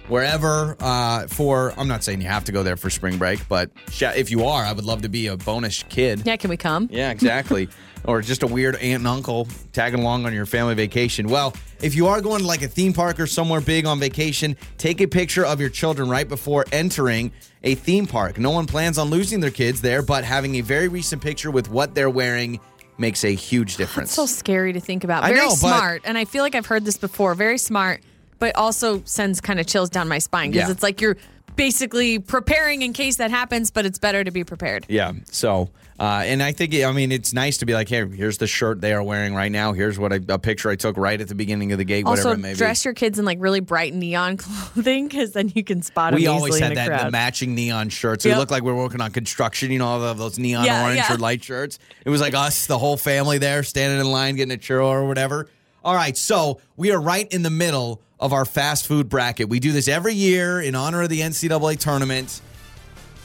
[0.08, 3.72] wherever uh, for, I'm not saying you have to go there for spring break, but
[3.89, 6.24] sh- if you are, I would love to be a bonus kid.
[6.26, 6.88] Yeah, can we come?
[6.91, 7.70] Yeah, exactly.
[8.08, 11.28] or just a weird aunt and uncle tagging along on your family vacation.
[11.28, 14.56] Well, if you are going to like a theme park or somewhere big on vacation,
[14.78, 17.32] take a picture of your children right before entering
[17.63, 18.38] a theme park.
[18.38, 21.70] No one plans on losing their kids there, but having a very recent picture with
[21.70, 22.60] what they're wearing
[22.98, 24.10] makes a huge difference.
[24.10, 25.24] It's so scary to think about.
[25.24, 26.04] Very know, smart.
[26.06, 27.34] And I feel like I've heard this before.
[27.36, 28.02] Very smart,
[28.39, 30.74] but also sends kind of chills down my spine because Yeah.
[30.74, 31.17] it's like you're
[31.56, 34.86] basically preparing in case that happens, but it's better to be prepared.
[34.89, 35.13] Yeah.
[35.32, 38.48] So, uh, and I think, I mean, it's nice to be like, hey, here's the
[38.48, 39.71] shirt they are wearing right now.
[39.71, 42.28] Here's what I, a picture I took right at the beginning of the gate, whatever
[42.30, 42.58] Also, it may be.
[42.58, 46.19] dress your kids in like really bright neon clothing because then you can spot them
[46.19, 47.08] we always had that crowd.
[47.08, 48.26] the matching neon shirts.
[48.26, 48.39] We Yep.
[48.39, 49.71] looked like we were working on construction.
[49.71, 51.13] You know, all of those neon Yeah, orange yeah.
[51.13, 51.80] or light shirts.
[52.04, 55.08] It was like us, the whole family there, standing in line getting a churro or
[55.08, 55.48] whatever.
[55.86, 59.49] All right, so we are right in the middle of our fast food bracket.
[59.49, 62.41] We do this every year in honor of the NCAA tournament,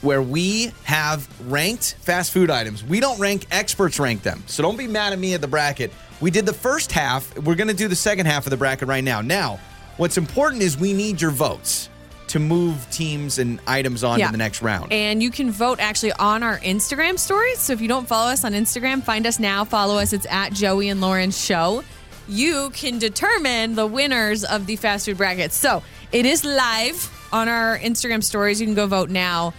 [0.03, 2.83] where we have ranked fast food items.
[2.85, 4.43] We don't rank; experts rank them.
[4.47, 5.93] So don't be mad at me at the bracket.
[6.21, 7.37] We did the first half.
[7.39, 9.21] We're going to do the second half of the bracket right now.
[9.21, 9.59] Now,
[9.97, 11.89] what's important is we need your votes
[12.29, 14.27] to move teams and items on Yeah.
[14.27, 14.93] to the next round.
[14.93, 17.59] And you can vote actually on our Instagram stories.
[17.59, 19.65] So if you don't follow us on Instagram, find us now.
[19.65, 20.13] Follow us.
[20.13, 21.83] It's at Joey and Lauren Show.
[22.31, 25.57] You can determine the winners of the fast food brackets.
[25.57, 28.61] So it is live on our Instagram stories.
[28.61, 29.53] You can go vote now.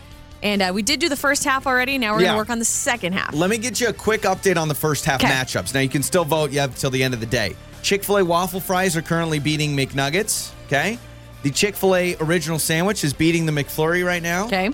[0.43, 1.97] And uh, we did do the first half already.
[1.97, 2.27] Now we're Yeah.
[2.27, 3.33] going to work on the second half.
[3.33, 5.27] Let me get you a quick update on the first half 'Kay.
[5.27, 5.73] matchups.
[5.73, 6.51] Now you can still vote.
[6.51, 7.55] You have till the end of the day.
[7.83, 10.49] Chick Fil A waffle fries are currently beating McNuggets.
[10.67, 10.97] Okay,
[11.43, 14.45] the Chick Fil A original sandwich is beating the McFlurry right now.
[14.45, 14.69] Okay.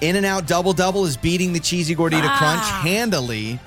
[0.00, 2.38] In and Out Double Double is beating the Cheesy Gordita Ah.
[2.38, 3.58] Crunch handily.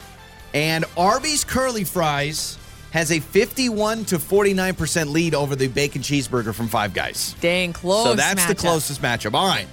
[0.54, 2.58] And Arby's Curly Fries
[2.98, 7.36] has a 51 to 49% lead over the bacon cheeseburger from Five Guys.
[7.40, 8.04] Dang, close.
[8.06, 8.58] so that's the matchup.
[8.58, 9.36] closest matchup.
[9.36, 9.68] All right.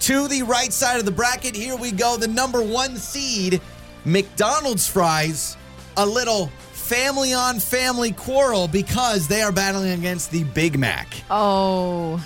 [0.00, 2.16] To the right side of the bracket, here we go.
[2.16, 3.60] The number one seed,
[4.04, 5.56] McDonald's fries,
[5.96, 11.08] a little family on family quarrel because they are battling against the Big Mac.
[11.28, 12.24] Oh.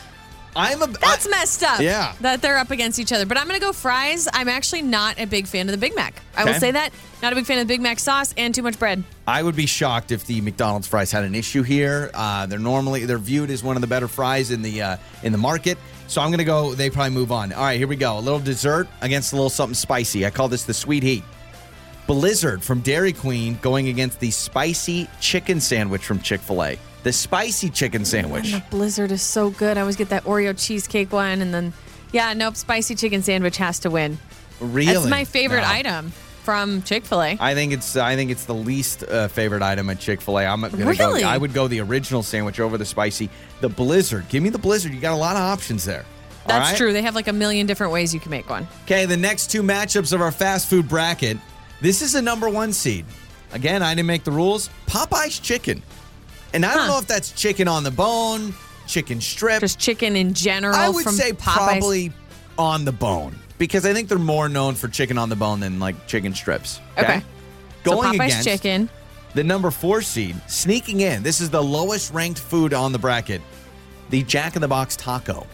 [0.55, 1.81] I'm a That's I- messed up.
[1.81, 2.15] Yeah.
[2.21, 3.25] That they're up against each other.
[3.27, 4.29] But I'm going to go fries.
[4.33, 6.21] I'm actually not a big fan of the Big Mac.
[6.37, 6.53] I Okay.
[6.53, 6.93] will say that.
[7.23, 9.03] Not a big fan of the Big Mac sauce and too much bread.
[9.27, 12.11] I would be shocked if the McDonald's fries had an issue here.
[12.13, 15.33] Uh, they're normally they're viewed as one of the better fries in the uh, in
[15.33, 15.79] the market.
[16.09, 16.75] So I'm gonna go.
[16.75, 17.53] They probably move on.
[17.53, 18.19] All right, here we go.
[18.19, 20.27] A little dessert against a little something spicy.
[20.27, 21.23] I call this the sweet heat.
[22.07, 26.79] Blizzard from Dairy Queen going against the spicy chicken sandwich from Chick Fil A.
[27.03, 28.53] The spicy chicken sandwich.
[28.53, 29.77] The Blizzard is so good.
[29.77, 31.41] I always get that Oreo cheesecake one.
[31.43, 31.73] And then,
[32.13, 34.19] yeah, nope, spicy chicken sandwich has to win.
[34.61, 35.69] Really, That's my favorite No.
[35.69, 36.13] item
[36.45, 37.37] from Chick fil A.
[37.41, 40.45] I think it's I think it's the least uh, favorite item at Chick Fil A.
[40.45, 41.23] I'm gonna Really?
[41.23, 41.27] go.
[41.29, 43.29] I would go the original sandwich over the spicy.
[43.61, 44.29] The Blizzard.
[44.29, 44.93] Give me the Blizzard.
[44.95, 46.05] You got a lot of options there.
[46.47, 46.77] That's right?
[46.77, 46.93] true.
[46.93, 48.67] They have like a million different ways you can make one.
[48.85, 51.39] Okay, the next two matchups of our fast food bracket.
[51.81, 53.05] This is a number one seed.
[53.53, 54.71] Again, I didn't make the rules.
[54.87, 55.83] Popeye's chicken.
[56.55, 56.89] And I don't Huh.
[56.89, 58.55] know if that's chicken on the bone,
[58.87, 59.61] chicken strip.
[59.61, 60.75] Just chicken in general.
[60.75, 61.39] I would say Popeyes.
[61.39, 62.13] probably
[62.59, 65.79] on the bone because I think they're more known for chicken on the bone than
[65.81, 66.81] like chicken strips.
[66.99, 67.23] Okay.
[67.85, 68.89] So Going Popeye's against chicken.
[69.35, 71.23] the number four seed, sneaking in.
[71.23, 73.41] This is the lowest ranked food on the bracket.
[74.11, 75.47] The Jack in the Box taco.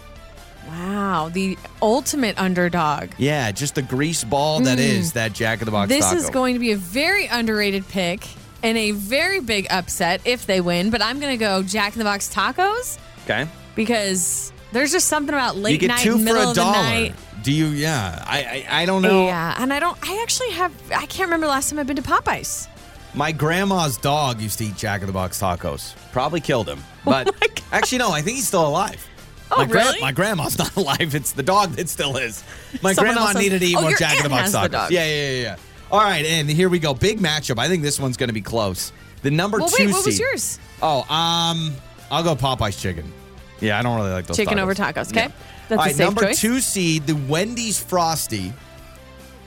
[0.68, 3.11] Wow, the ultimate underdog.
[3.16, 5.96] Yeah, just the grease ball that is that Jack in the Box Mm.
[5.96, 6.16] This taco.
[6.18, 8.26] is going to be a very underrated pick
[8.62, 10.90] and a very big upset if they win.
[10.90, 13.47] But I'm going to go Jack in the Box tacos okay.
[13.75, 16.61] because there's just something about late you get night, two for middle a of the
[16.62, 16.73] dollar.
[16.73, 17.14] night.
[17.42, 17.66] Do you?
[17.66, 19.27] Yeah, I, I I don't know.
[19.27, 19.97] Yeah, and I don't.
[20.03, 20.73] I actually have.
[20.90, 22.66] I can't remember the last time I've been to Popeyes.
[23.14, 25.94] My grandma's dog used to eat Jack in the Box tacos.
[26.12, 29.07] Probably killed him, oh but actually no, I think he's still alive.
[29.51, 30.01] Oh, my gra- really?
[30.01, 31.14] my grandma's not alive.
[31.14, 32.44] It's the dog that still is.
[32.83, 34.71] My Someone grandma needed to eat Oh, more Jack in the Box the tacos.
[34.73, 34.90] dog.
[34.90, 35.57] Yeah, yeah, yeah, yeah.
[35.90, 36.92] All right, and here we go.
[36.94, 37.59] Big matchup.
[37.59, 38.92] I think this one's going to be close.
[39.22, 40.59] The number Well, two wait, what was seed- yours?
[40.83, 41.74] Oh, um,
[42.11, 43.11] I'll go Popeye's chicken.
[43.61, 44.62] Yeah, I don't really like those Chicken tacos.
[44.62, 45.11] over tacos.
[45.11, 45.33] Okay, Yeah.
[45.68, 46.40] that's All a right, safe number choice.
[46.40, 48.53] two seed, the Wendy's Frosty,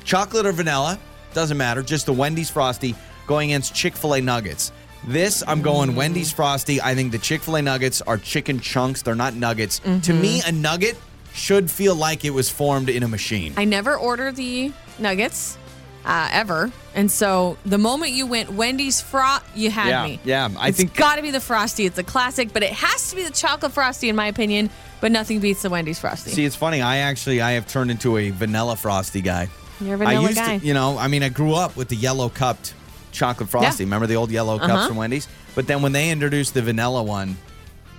[0.03, 0.99] chocolate or vanilla,
[1.33, 1.81] doesn't matter.
[1.81, 2.95] Just the Wendy's Frosty
[3.27, 4.71] going against Chick Fil A Nuggets.
[5.07, 6.81] This I'm going Wendy's Frosty.
[6.81, 9.01] I think the Chick Fil A Nuggets are chicken chunks.
[9.01, 9.79] They're not nuggets.
[9.79, 10.21] To Mm-hmm.
[10.21, 10.97] me, a nugget
[11.33, 13.53] should feel like it was formed in a machine.
[13.55, 15.57] I never order the nuggets.
[16.05, 16.71] Uh, ever.
[16.95, 20.19] And so the moment you went Wendy's frost, you had Yeah, me.
[20.23, 21.85] yeah, I it's think- got to be the frosty.
[21.85, 24.69] It's a classic, but it has to be the chocolate frosty in my opinion.
[24.99, 26.29] But nothing beats the Wendy's frosty.
[26.31, 26.81] See, it's funny.
[26.81, 29.47] I actually I have turned into a vanilla frosty guy.
[29.79, 30.57] You're a vanilla I used guy.
[30.59, 32.75] to, you know, I mean, I grew up with the yellow cupped
[33.11, 33.83] chocolate frosty.
[33.83, 33.87] Yeah.
[33.87, 34.87] Remember the old yellow cups Uh-huh.
[34.89, 35.27] from Wendy's?
[35.55, 37.35] But then when they introduced the vanilla one,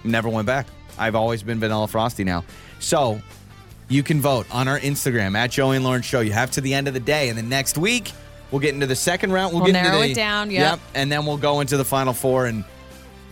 [0.04, 0.66] never went back.
[0.98, 2.44] I've always been vanilla frosty now.
[2.78, 3.20] So
[3.92, 6.20] you can vote on our Instagram at Joey and Lauren Show.
[6.20, 8.12] You have to the end of the day, and then next week
[8.50, 9.52] we'll get into the second round.
[9.52, 10.80] We'll, We'll get into narrow the, it down, yep.
[10.94, 12.64] and then we'll go into the final four, and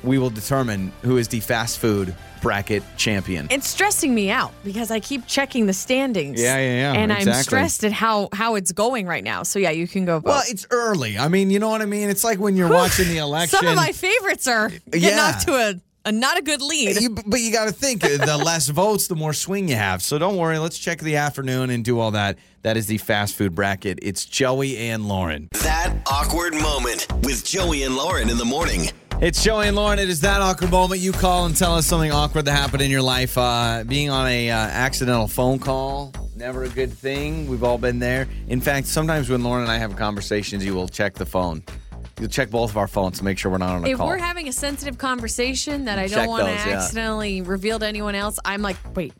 [0.05, 3.46] we will determine who is the fast food bracket champion.
[3.51, 6.40] it's stressing me out because I keep checking the standings.
[6.40, 9.42] Yeah, yeah, yeah, And I'm stressed at how how it's going right now.
[9.42, 10.29] So yeah, you can go vote.
[10.29, 11.18] Well, it's early.
[11.18, 12.09] I mean, you know what I mean?
[12.09, 13.59] It's like when you're watching the election.
[13.59, 15.33] Some of my favorites are getting Yeah.
[15.37, 17.01] off to a, a not a good lead.
[17.01, 20.03] You- but you got to think uh, the less votes, the more swing you have.
[20.03, 20.59] So don't worry.
[20.59, 22.39] Let's check the afternoon and do all that.
[22.63, 23.99] That is the fast food bracket.
[24.03, 25.49] It's Joey and Lauren.
[25.63, 28.91] That awkward moment with Joey and Lauren in the morning.
[29.21, 29.99] It's Joey and Lauren.
[29.99, 31.01] It is that awkward moment.
[31.03, 33.37] You call and tell us something awkward that happened in your life.
[33.37, 37.47] Uh, being on a uh, accidental phone call, never a good thing.
[37.47, 38.29] We've all been there.
[38.49, 41.63] In fact, sometimes when Lauren and I have conversations, you will check the phone.
[42.20, 44.06] You'll check both of our phones to make sure we're not on a if call.
[44.06, 46.72] If we're having a sensitive conversation that I Check don't want to those, yeah.
[46.76, 49.14] accidentally reveal to anyone else, I'm like, wait,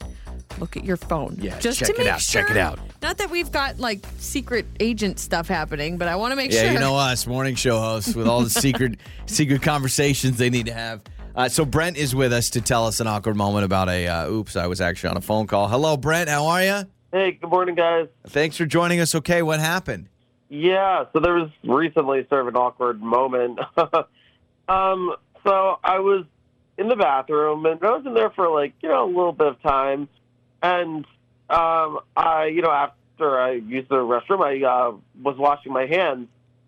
[0.59, 1.37] look at your phone.
[1.41, 2.43] Yeah, just check to it make out, sure.
[2.43, 2.79] check it out.
[3.01, 6.65] Not that we've got like secret agent stuff happening, but I want to make Yeah,
[6.65, 6.73] sure.
[6.73, 10.75] you know us, morning show hosts with all the secret secret conversations they need to
[10.75, 11.01] have.
[11.35, 14.29] Uh, so Brent is with us to tell us an awkward moment about a uh,
[14.29, 15.69] oops, I was actually on a phone call.
[15.69, 16.29] Hello, Brent.
[16.29, 16.83] How are you?
[17.13, 18.09] Hey, good morning, guys.
[18.29, 19.15] Thanks for joining us.
[19.15, 20.09] Okay, what happened?
[20.51, 23.61] Yeah, so there was recently sort of an awkward moment.
[24.69, 26.27] um, so I was
[26.77, 29.47] in the bathroom, and I was in there for like you know a little bit
[29.47, 30.09] of time,
[30.61, 31.07] and
[31.49, 36.27] um, I you know after I used the restroom, I uh, was washing my hands,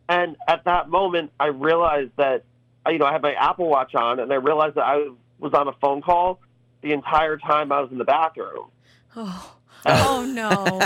[0.09, 2.45] and at that moment, I realized that
[2.87, 5.09] uh, you know I had my Apple Watch on, and I realized that I
[5.41, 6.39] was on a phone call
[6.83, 8.69] the entire time I was in the bathroom.
[9.15, 10.81] Oh, oh no.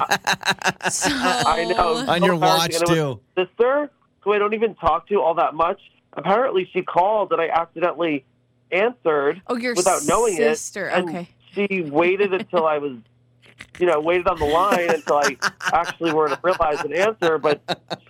[0.91, 2.05] so, I know.
[2.09, 2.75] On your watch embarrassing.
[2.75, 3.21] And it too.
[3.37, 5.81] was Sister, who I don't even talk to all that much.
[6.15, 8.25] Apparently, she called and I accidentally
[8.73, 10.89] answered Oh, your without knowing sister.
[10.89, 10.95] it.
[10.95, 11.29] And Okay.
[11.55, 12.97] she waited until I was,
[13.79, 15.37] you know, waited on the line until I
[15.73, 17.39] actually were to realize an answer.
[17.39, 17.61] But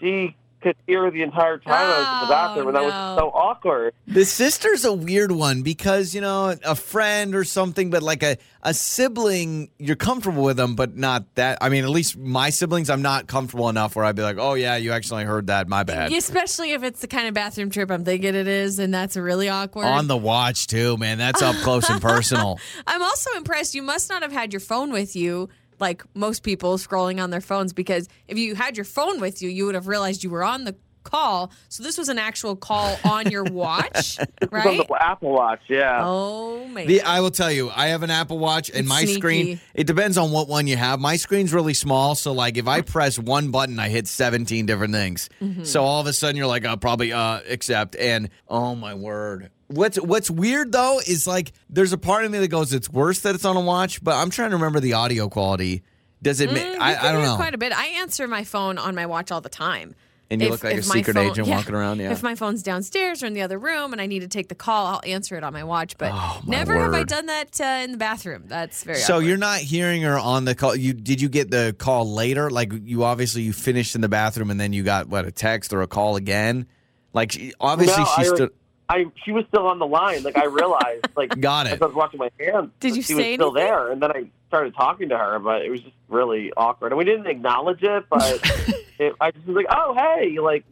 [0.00, 0.36] she
[0.66, 3.28] could hear the entire time I was in the bathroom, oh, and that was so
[3.28, 3.94] awkward.
[4.08, 8.36] The sister's a weird one because, you know, a friend or something, but like a,
[8.64, 11.58] a sibling, you're comfortable with them, but not that.
[11.60, 14.54] I mean, at least my siblings, I'm not comfortable enough where I'd be like, oh,
[14.54, 15.68] yeah, you actually heard that.
[15.68, 16.12] My bad.
[16.12, 19.48] Especially if it's the kind of bathroom trip I'm thinking it is, and that's really
[19.48, 19.84] awkward.
[19.84, 21.18] On the watch, too, man.
[21.18, 22.58] That's up close and personal.
[22.88, 25.48] I'm also impressed you must not have had your phone with you
[25.80, 29.48] like most people scrolling on their phones because if you had your phone with you,
[29.48, 30.74] you would have realized you were on the
[31.06, 31.50] call.
[31.70, 34.18] So this was an actual call on your watch,
[34.50, 34.66] right?
[34.66, 36.00] on the Apple Watch, yeah.
[36.04, 36.86] Oh man.
[36.86, 39.14] The, I will tell you, I have an Apple Watch, and It's my sneaky.
[39.20, 39.60] screen.
[39.74, 41.00] It depends on what one you have.
[41.00, 44.92] My screen's really small, so like if I press one button, I hit seventeen different
[44.92, 45.30] things.
[45.40, 45.64] Mm-hmm.
[45.64, 47.96] So all of a sudden, you're like, uh, probably uh, accept.
[47.96, 52.38] And oh my word, what's what's weird though is like there's a part of me
[52.38, 54.94] that goes, it's worse that it's on a watch, but I'm trying to remember the
[54.94, 55.82] audio quality.
[56.22, 56.50] Does it?
[56.50, 57.36] ma- Mm, you I, I don't know.
[57.36, 57.72] Quite a bit.
[57.76, 59.94] I answer my phone on my watch all the time.
[60.28, 62.10] And you look like a my secret agent walking around, yeah.
[62.10, 64.56] If my phone's downstairs or in the other room and I need to take the
[64.56, 65.96] call, I'll answer it on my watch.
[65.98, 68.44] But Oh, my never have I done that uh, in the bathroom.
[68.46, 68.98] That's very.
[68.98, 69.26] So awkward.
[69.26, 70.74] you're not hearing her on the call.
[70.74, 72.50] You did you get the call later?
[72.50, 75.72] Like you obviously you finished in the bathroom and then you got what a text
[75.72, 76.66] or a call again.
[77.12, 78.50] Like she, obviously No, she I, stood.
[78.88, 80.22] I she was still on the line.
[80.22, 81.72] Like I realized, like Got it.
[81.74, 83.66] as I was watching my hands, Did you she was say still anything?
[83.66, 86.98] there, and then I started talking to her, but it was just really awkward, and
[86.98, 88.40] we didn't acknowledge it, but
[88.98, 90.64] it, I just was like, "Oh, hey, like,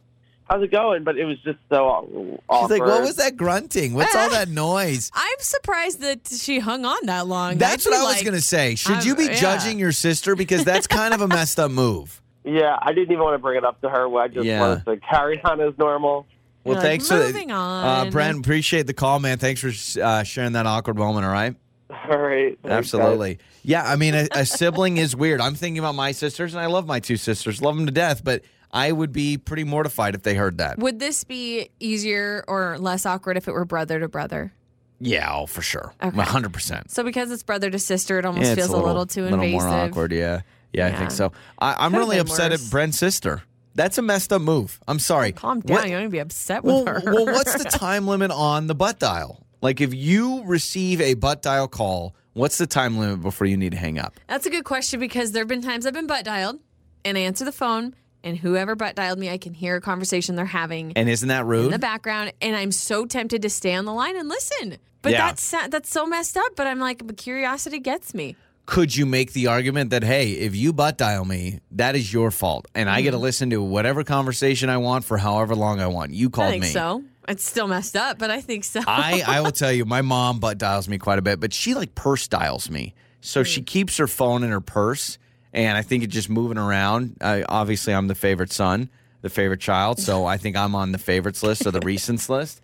[0.49, 2.71] how's it going?" But it was just so aw- awkward.
[2.77, 3.95] She's like, what was that grunting?
[3.95, 5.11] What's all that noise?
[5.13, 7.59] I'm surprised that she hung on that long.
[7.59, 8.77] That's I'd what be I was like- gonna say.
[8.77, 9.35] Should I'm- you be yeah.
[9.35, 12.21] judging your sister because that's kind of a messed up move?
[12.45, 14.07] Yeah, I didn't even want to bring it up to her.
[14.19, 14.61] I just Yeah.
[14.61, 16.27] wanted to carry on as normal.
[16.65, 18.11] Well, You're like, thanks for moving uh, on.
[18.11, 18.39] Brent.
[18.39, 19.39] Appreciate the call, man.
[19.39, 21.27] Thanks for uh, sharing that awkward moment.
[21.27, 21.55] All right.
[21.91, 22.73] All right, thanks, guys.
[22.73, 23.39] Absolutely.
[23.63, 25.41] Yeah, I mean, a, a sibling is weird.
[25.41, 28.25] I'm thinking about my sisters, and I love my two sisters, love them to death,
[28.25, 28.43] but
[28.73, 30.79] I would be pretty mortified if they heard that.
[30.79, 34.53] Would this be easier or less awkward if it were brother to brother?
[34.99, 35.95] Yeah, oh, for sure.
[36.03, 36.17] Okay.
[36.17, 36.91] 100%.
[36.91, 39.69] So because it's brother to sister, it almost Yeah, feels a little, too little invasive.
[39.69, 40.41] more awkward, yeah.
[40.73, 41.33] Yeah, I think so.
[41.59, 42.65] I, I'm Could've really upset worse.
[42.67, 43.43] at Brent's sister.
[43.75, 44.79] That's a messed up move.
[44.87, 45.33] I'm sorry.
[45.33, 45.77] Calm down.
[45.77, 47.03] What- You don't need to be upset with well, her.
[47.05, 49.45] well, what's the time limit on the butt dial?
[49.61, 53.73] Like, if you receive a butt dial call, what's the time limit before you need
[53.73, 54.15] to hang up?
[54.29, 56.61] That's a good question because there have been times I've been butt dialed
[57.05, 60.35] and I answer the phone and whoever butt dialed me, I can hear a conversation
[60.37, 61.67] they're having And isn't that rude?
[61.67, 64.79] in the background, and I'm so tempted to stay on the line and listen.
[65.03, 65.27] But Yeah.
[65.27, 66.57] that's that's so messed up.
[66.57, 68.37] But I'm like, but curiosity gets me.
[68.67, 72.31] Could you make the argument that, hey, if you butt dial me, that is your
[72.31, 72.67] fault.
[72.75, 76.13] And I get to listen to whatever conversation I want for however long I want.
[76.15, 76.69] You called I think me.
[76.71, 77.05] so.
[77.29, 78.81] It's still messed up, but I think so.
[78.87, 81.75] I, I will tell you, my mom butt dials me quite a bit, but she
[81.75, 82.95] like purse dials me.
[83.21, 83.65] So she Hmm.
[83.65, 85.19] keeps her phone in her purse,
[85.53, 87.17] and I think it's just moving around.
[87.21, 88.91] Uh, obviously, I'm the favorite son,
[89.23, 92.61] the favorite child, so I think I'm on the favorites list or the recents list.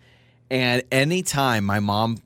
[0.51, 2.17] And anytime my mom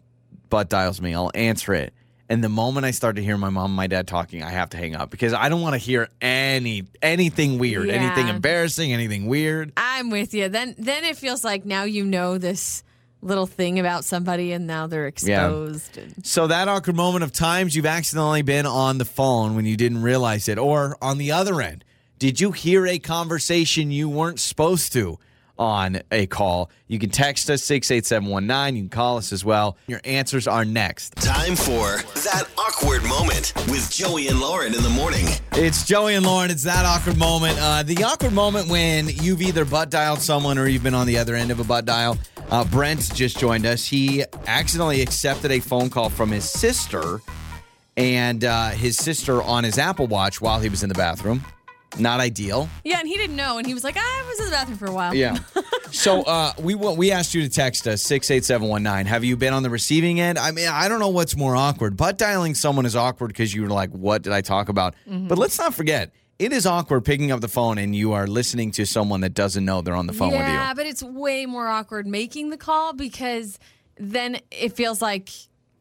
[0.50, 1.94] butt dials me, I'll answer it.
[2.28, 4.72] And the moment I start to hear my mom and my dad talking, I have
[4.72, 9.28] to hang up because I don't want to hear any anything weird, anything embarrassing, anything
[9.28, 9.74] weird.
[9.78, 10.50] I'm with you.
[10.50, 12.84] Then then it feels like now you know this
[13.22, 15.98] little thing about somebody and now they're exposed.
[15.98, 19.78] And So that awkward moment of times you've accidentally been on the phone when you
[19.78, 21.84] didn't realize it, or on the other end,
[22.20, 25.20] did you hear a conversation you weren't supposed to
[25.58, 26.70] on a call?
[26.88, 28.76] You can text us six eight seven one nine.
[28.76, 29.78] You can call us as well.
[29.88, 31.16] Your answers are next.
[31.16, 35.26] Time for that awkward moment with Joey and Lauren in the morning.
[35.54, 36.52] It's Joey and Lauren.
[36.52, 37.58] It's that awkward moment.
[37.60, 41.18] Uh, the awkward moment when you've either butt dialed someone or you've been on the
[41.18, 42.18] other end of a butt dial.
[42.50, 43.86] Uh, Brent just joined us.
[43.86, 47.22] He accidentally accepted a phone call from his sister
[47.98, 51.44] and uh, his sister on his Apple Watch while he was in the bathroom.
[52.00, 52.70] Not ideal.
[52.84, 54.86] yeah, and he didn't know, and he was like, I was in the bathroom for
[54.88, 55.14] a while.
[55.14, 55.38] Yeah.
[55.92, 59.06] so uh, we we asked you to text us six eight seven one nine.
[59.06, 60.38] Have you been on the receiving end?
[60.38, 61.98] I mean, I don't know what's more awkward.
[61.98, 64.96] Butt dialing someone is awkward because you're like, what did I talk about?
[65.08, 68.72] But let's not forget, it is awkward picking up the phone and you are listening
[68.72, 70.54] to someone that doesn't know they're on the phone yeah, with you.
[70.54, 73.58] Yeah, but it's way more awkward making the call because
[73.98, 75.30] then it feels like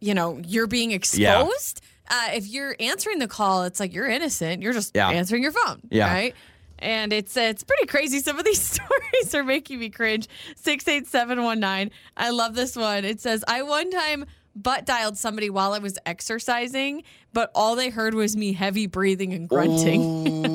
[0.00, 1.80] you know you're being exposed.
[2.08, 4.62] Uh, if you're answering the call, it's like you're innocent.
[4.62, 5.08] You're just Yeah.
[5.10, 6.12] answering your phone, Yeah.
[6.12, 6.34] right?
[6.78, 8.18] And it's it's pretty crazy.
[8.20, 10.28] Some of these stories are making me cringe.
[10.56, 11.90] Six eight seven one nine.
[12.16, 13.04] I love this one.
[13.04, 14.26] It says I one time
[14.56, 17.02] butt dialed somebody while I was exercising,
[17.32, 20.46] but all they heard was me heavy breathing and grunting.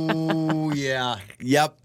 [0.52, 1.18] Oh yeah.
[1.40, 1.78] Yep.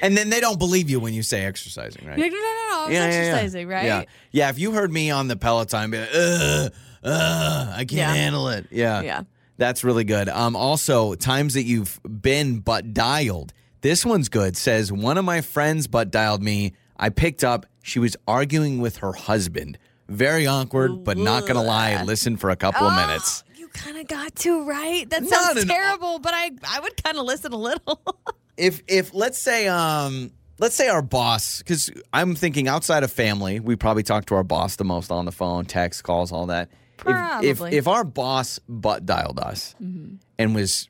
[0.00, 2.18] And then they don't believe you when you say exercising, right?
[2.18, 3.84] Like, no, no, no, I was exercising, right?
[3.84, 4.02] Yeah.
[4.32, 4.48] Yeah.
[4.48, 6.72] If you heard me on the Peloton, be like, ugh,
[7.06, 8.14] ugh, I can't Yeah.
[8.14, 8.66] handle it.
[8.70, 9.02] Yeah.
[9.02, 9.22] Yeah.
[9.58, 10.28] That's really good.
[10.28, 13.52] Um, also, times that you've been butt dialed.
[13.80, 14.56] This one's good.
[14.56, 16.72] Says one of my friends butt dialed me.
[16.98, 17.64] I picked up.
[17.82, 19.78] She was arguing with her husband.
[20.08, 22.02] Very awkward, but not gonna lie.
[22.02, 23.44] Listen for a couple of minutes.
[23.56, 25.08] You kind of got to, right?
[25.10, 28.00] That sounds an- terrible, but I I would kind of listen a little.
[28.56, 33.60] if if let's say um let's say our boss because i'm thinking outside of family
[33.60, 36.70] we probably talk to our boss the most on the phone text calls all that
[37.00, 37.72] If- if Mm-hmm.
[37.74, 40.88] if our boss butt dialed us and was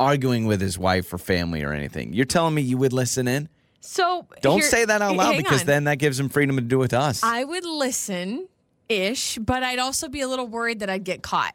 [0.00, 3.48] arguing with his wife or family or anything you're telling me you would listen in
[3.80, 5.66] so don't here- say that out loud because on.
[5.66, 8.48] then that gives him freedom to do with us I would listen
[8.88, 11.54] ish, but I'd also be a little worried that I'd get caught.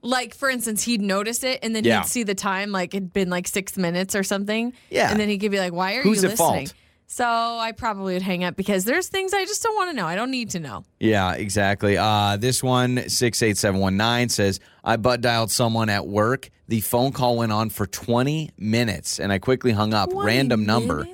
[0.00, 2.00] Like for instance, he'd notice it and then Yeah.
[2.02, 4.72] he'd see the time, like it'd been like six minutes or something.
[4.90, 5.10] Yeah.
[5.10, 6.72] and then he'd be like, "Why are Who's you at fault?
[7.12, 9.96] Listening?" So I probably would hang up because there's things I just don't want to
[9.96, 10.06] know.
[10.06, 10.84] I don't need to know.
[10.98, 11.96] Yeah, exactly.
[11.98, 16.48] Uh, this one, 68719, says, I butt dialed someone at work.
[16.68, 20.10] The phone call went on for 20 minutes and I quickly hung up.
[20.10, 21.06] 20 Random number.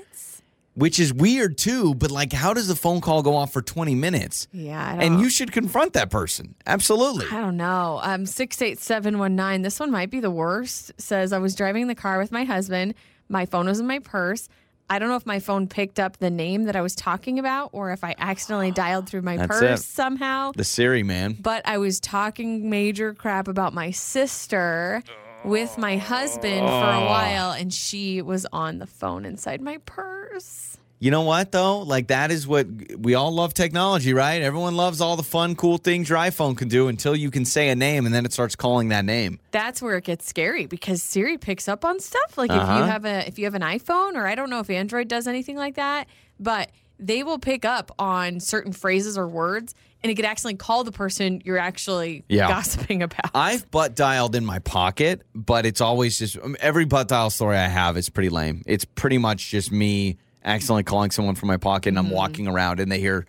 [0.74, 3.96] Which is weird too, but like, how does the phone call go off for 20
[3.96, 4.46] minutes?
[4.52, 6.54] Yeah, I And you should confront that person.
[6.66, 7.26] Absolutely.
[7.32, 7.98] I don't know.
[8.00, 9.62] Um, six eight seven one nine.
[9.62, 10.92] This one might be the worst.
[10.96, 12.94] Says I was driving the car with my husband.
[13.28, 14.48] My phone was in my purse.
[14.90, 17.70] I don't know if my phone picked up the name that I was talking about
[17.72, 19.84] or if I accidentally dialed through my That's purse it.
[19.84, 20.52] somehow.
[20.52, 21.36] The Siri man.
[21.38, 25.02] But I was talking major crap about my sister
[25.44, 27.06] with my husband for a oh.
[27.06, 30.77] while, and she was on the phone inside my purse.
[31.00, 31.80] You know what though?
[31.80, 32.66] Like that is what
[32.98, 34.42] we all love technology, right?
[34.42, 37.68] Everyone loves all the fun, cool things your iPhone can do until you can say
[37.68, 39.38] a name and then it starts calling that name.
[39.52, 42.36] that's where it gets scary because Siri picks up on stuff.
[42.36, 42.72] Like Uh-huh.
[42.72, 45.06] if you have a if you have an iPhone or I don't know if Android
[45.08, 46.08] does anything like that,
[46.40, 50.82] but they will pick up on certain phrases or words and it could actually call
[50.82, 52.48] the person you're actually Yeah.
[52.48, 53.30] gossiping about.
[53.34, 57.56] I've butt dialed in my pocket, but it's always just um, every butt dial story
[57.56, 58.62] I have is pretty lame.
[58.66, 60.18] It's pretty much just me
[60.48, 63.26] accidentally calling someone from my pocket and I'm walking around and they hear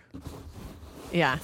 [1.12, 1.38] yeah.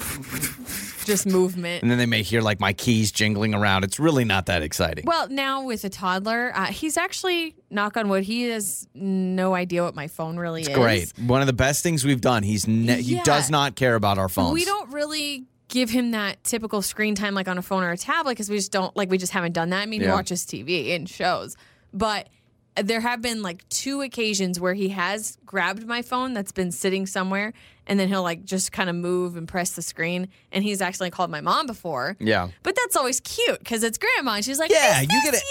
[1.05, 1.84] Just movement.
[1.84, 3.84] and then they may hear like my keys jingling around.
[3.84, 5.05] It's really not that exciting.
[5.05, 8.23] Well, now with a toddler, uh, he's actually knock on wood.
[8.23, 10.69] He has no idea what my phone really is.
[10.69, 11.13] Great.
[11.19, 12.41] One of the best things we've done.
[12.41, 13.23] He's ne- he Yeah.
[13.23, 14.53] does not care about our phones.
[14.53, 17.97] We don't really give him that typical screen time like on a phone or a
[17.97, 19.82] tablet because we just don't like we just haven't done that.
[19.82, 21.55] I mean, he watches TV and shows,
[21.93, 22.30] but
[22.76, 27.05] there have been like two occasions where he has grabbed my phone that's been sitting
[27.05, 27.53] somewhere
[27.88, 31.09] and then he'll like just kind of move and press the screen and he's actually
[31.11, 32.15] called my mom before.
[32.19, 32.49] Yeah.
[32.63, 35.41] But that's always cute because it's grandma and she's like, Yeah, "Is you get it.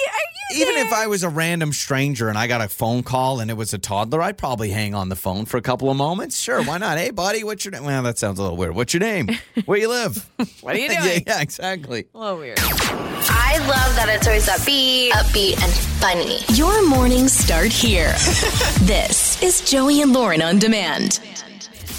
[0.51, 0.57] you?
[0.59, 0.93] You Even if?
[0.93, 3.79] I was a random stranger and I got a phone call and it was a
[3.79, 6.39] toddler, I'd probably hang on the phone for a couple of moments.
[6.39, 6.99] Sure, why not?
[6.99, 7.85] Hey, buddy, what's your name?
[7.85, 8.75] Well, that sounds a little weird.
[8.75, 9.29] What's your name?
[9.67, 10.29] Where you live?
[10.61, 11.25] What are you yeah, doing?
[11.27, 12.07] yeah, exactly.
[12.15, 12.59] A little weird.
[12.61, 16.39] I love that it's always upbeat, upbeat, and funny.
[16.57, 18.13] Your mornings start here.
[18.83, 21.21] this is Joey and Lauren on demand.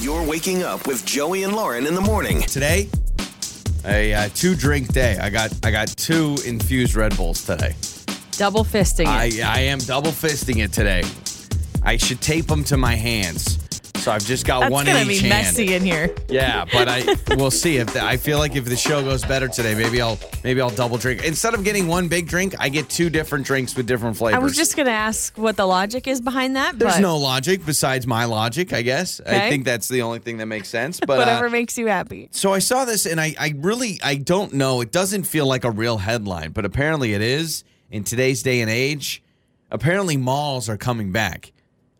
[0.02, 2.42] You're waking up with Joey and Lauren in the morning.
[2.42, 2.90] Today,
[3.86, 5.18] a uh, two drink day.
[5.18, 7.76] I got I got two infused Red Bulls today.
[8.32, 9.42] Double fisting it.
[9.42, 11.04] I I am double fisting it today.
[11.82, 13.65] I should tape them to my hands.
[14.06, 15.30] So I've just got That's one gonna in be each hand.
[15.30, 16.14] messy in here.
[16.30, 19.48] Yeah, but I we'll see if the, I feel like if the show goes better
[19.48, 21.26] today, maybe I'll maybe I'll double drink.
[21.26, 24.40] Instead of getting one big drink, I get two different drinks with different flavors.
[24.40, 26.78] I was just gonna ask what the logic is behind that.
[26.78, 29.22] There's but no logic besides my logic, I guess.
[29.22, 31.00] I think that's the only thing that makes sense.
[31.06, 32.30] But whatever uh, makes you happy.
[32.30, 34.82] so I saw this and I, I really I don't know.
[34.82, 38.70] It doesn't feel like a real headline, but apparently it is in today's day and
[38.70, 39.24] age.
[39.72, 41.54] Apparently malls are coming back.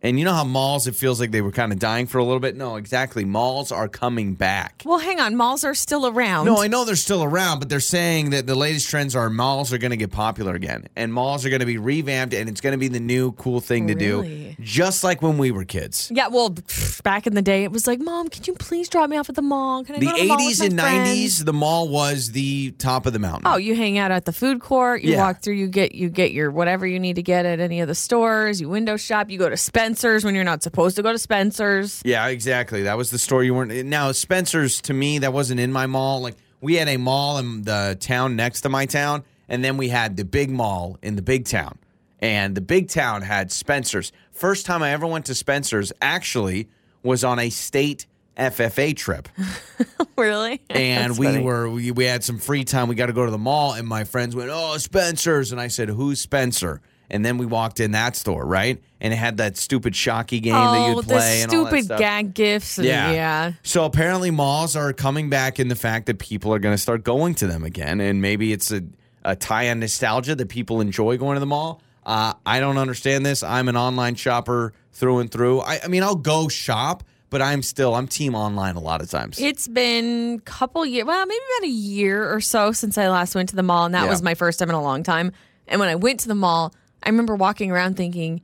[0.06, 2.24] And you know how malls it feels like they were kind of dying for a
[2.24, 2.54] little bit?
[2.54, 3.24] No, exactly.
[3.24, 4.82] Malls are coming back.
[4.84, 5.34] Well, hang on.
[5.34, 6.46] Malls are still around.
[6.46, 9.72] No, I know they're still around, but they're saying that the latest trends are malls
[9.72, 12.60] are going to get popular again, and malls are going to be revamped, and it's
[12.60, 14.54] going to be the new cool thing to Really?
[14.56, 16.08] do, just like when we were kids.
[16.14, 19.10] Yeah, well, pff, back in the day, it was like, Mom, can you please drop
[19.10, 19.82] me off at the mall?
[19.82, 21.88] Can I The go to the mall with 80s my and friends?" 90s, the mall
[21.88, 23.42] was the top of the mountain.
[23.52, 25.02] Oh, you hang out at the food court.
[25.02, 25.22] You Yeah.
[25.24, 25.54] walk through.
[25.54, 28.60] You get you get your whatever you need to get at any of the stores.
[28.60, 29.30] You window shop.
[29.30, 29.56] You go to
[29.96, 32.02] Spencer's when you're not supposed to go to Spencer's.
[32.04, 32.82] Yeah, exactly.
[32.82, 33.72] That was the store you weren't.
[33.86, 36.20] Now, Spencer's to me, that wasn't in my mall.
[36.20, 39.88] Like we had a mall in the town next to my town, and then we
[39.88, 41.78] had the big mall in the big town,
[42.20, 44.12] and the big town had Spencer's.
[44.32, 46.68] First time I ever went to Spencer's actually
[47.02, 48.04] was on a state
[48.36, 49.30] FFA trip,
[50.18, 50.60] really?
[50.68, 51.42] and That's we funny.
[51.42, 52.88] were we, we had some free time.
[52.88, 55.68] We got to go to the mall, and my friends went, "Oh, Spencer's," and I
[55.68, 58.82] said, "Who's Spencer?" And then we walked in that store, right?
[59.00, 61.50] And it had that stupid shocky game that Oh, you'd play the that
[61.84, 62.78] stupid gag gifts.
[62.78, 63.12] And, Yeah.
[63.12, 63.52] yeah.
[63.62, 67.04] So apparently malls are coming back in the fact that people are going to start
[67.04, 68.00] going to them again.
[68.00, 68.82] And maybe it's a,
[69.24, 71.80] a tie on nostalgia that people enjoy going to the mall.
[72.04, 73.42] Uh, I don't understand this.
[73.42, 75.60] I'm an online shopper through and through.
[75.60, 79.10] I, I mean, I'll go shop, but I'm still, I'm team online a lot of
[79.10, 79.38] times.
[79.40, 83.34] It's been a couple years, well, maybe about a year or so since I last
[83.34, 84.10] went to the mall, and that Yeah.
[84.10, 85.32] was my first time in a long time.
[85.68, 86.72] And when I went to the mall,
[87.06, 88.42] I remember walking around thinking,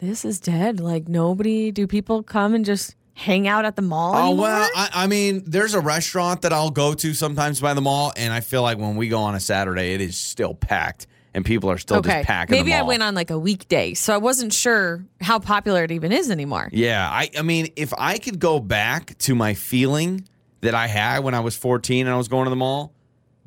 [0.00, 0.80] "This is dead.
[0.80, 1.70] Like nobody.
[1.70, 4.42] Do people come and just hang out at the mall?" Oh anymore?
[4.42, 8.12] well, I, I mean, there's a restaurant that I'll go to sometimes by the mall,
[8.16, 11.44] and I feel like when we go on a Saturday, it is still packed, and
[11.44, 12.14] people are still okay.
[12.18, 12.56] just packing.
[12.56, 16.10] Maybe I went on like a weekday, so I wasn't sure how popular it even
[16.10, 16.70] is anymore.
[16.72, 20.26] Yeah, I, I mean, if I could go back to my feeling
[20.62, 22.92] that I had when I was 14 and I was going to the mall,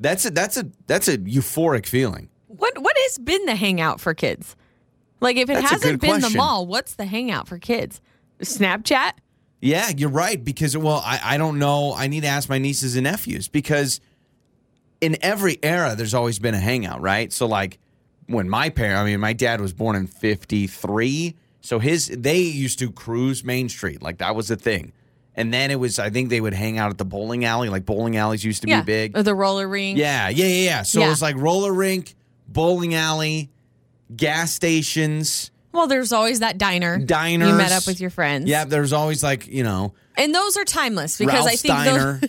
[0.00, 2.30] that's a that's a that's a euphoric feeling.
[2.48, 4.56] What what has been the hangout for kids?
[5.20, 8.00] Like if it That's hasn't been the mall, what's the hangout for kids?
[8.40, 9.12] Snapchat?
[9.60, 11.94] Yeah, you're right because well, I I don't know.
[11.94, 14.00] I need to ask my nieces and nephews because
[15.00, 17.32] in every era there's always been a hangout, right?
[17.32, 17.78] So like
[18.26, 22.78] when my parent, I mean, my dad was born in 53, so his they used
[22.78, 24.92] to cruise Main Street, like that was a thing.
[25.34, 27.68] And then it was, I think they would hang out at the bowling alley.
[27.68, 28.80] Like bowling alleys used to yeah.
[28.80, 29.16] be big.
[29.16, 29.96] Or the roller rink.
[29.96, 30.82] Yeah, yeah, yeah, yeah.
[30.82, 31.06] So Yeah.
[31.06, 32.16] it was like roller rink,
[32.48, 33.50] bowling alley,
[34.14, 36.98] gas stations, Well, there's always that diner.
[36.98, 37.48] diners.
[37.48, 38.48] You met up with your friends.
[38.48, 41.84] Yeah, there's always like, you know, And those are timeless because I think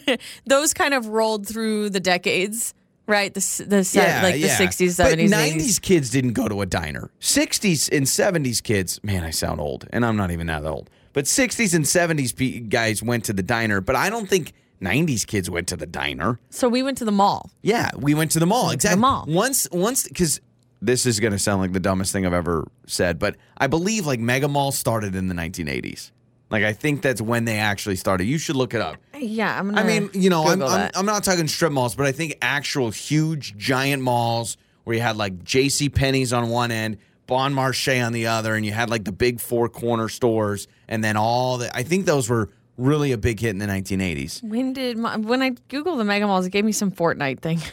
[0.06, 2.74] those, those kind of rolled through the decades,
[3.08, 3.34] right?
[3.34, 4.58] The the yeah, like the yeah.
[4.58, 5.82] 60s, But 70s, 90s 80s.
[5.82, 7.10] kids didn't go to a diner.
[7.22, 10.90] 60s and 70s kids, man, I sound old, and I'm not even that old.
[11.14, 15.50] But 60s and 70s guys went to the diner, but I don't think 90s kids
[15.50, 16.40] went to the diner.
[16.50, 17.50] So we went to the mall.
[17.62, 18.64] Yeah, we went to the mall.
[18.66, 19.02] to the Exactly.
[19.02, 19.26] mall.
[19.28, 20.40] Once, once, because
[20.82, 24.06] this is going to sound like the dumbest thing I've ever said, but I believe
[24.06, 26.12] like Mega Mall started in the 1980s.
[26.50, 28.24] Like I think that's when they actually started.
[28.24, 28.96] You should look it up.
[29.16, 29.82] Yeah, I'm gonna.
[29.82, 30.90] I mean, you know, I'm, I'm.
[30.96, 35.16] I'm not talking strip malls, but I think actual huge giant malls where you had
[35.16, 35.90] like J.C.
[35.90, 39.40] Penney's on one end, Bon Marché on the other, and you had like the big
[39.40, 41.76] four corner stores, and then all the.
[41.78, 42.50] I think those were
[42.80, 44.42] really a big hit in the 1980s.
[44.44, 47.60] when did my, when I googled the mega malls, it gave me some Fortnite thing.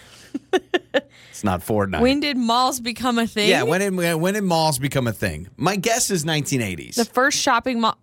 [1.30, 2.00] It's not Fortnite.
[2.00, 3.50] When did malls become a thing?
[3.50, 5.48] yeah, when did when did malls become a thing?
[5.58, 6.94] My guess is 1980s.
[6.94, 7.98] the first shopping mall.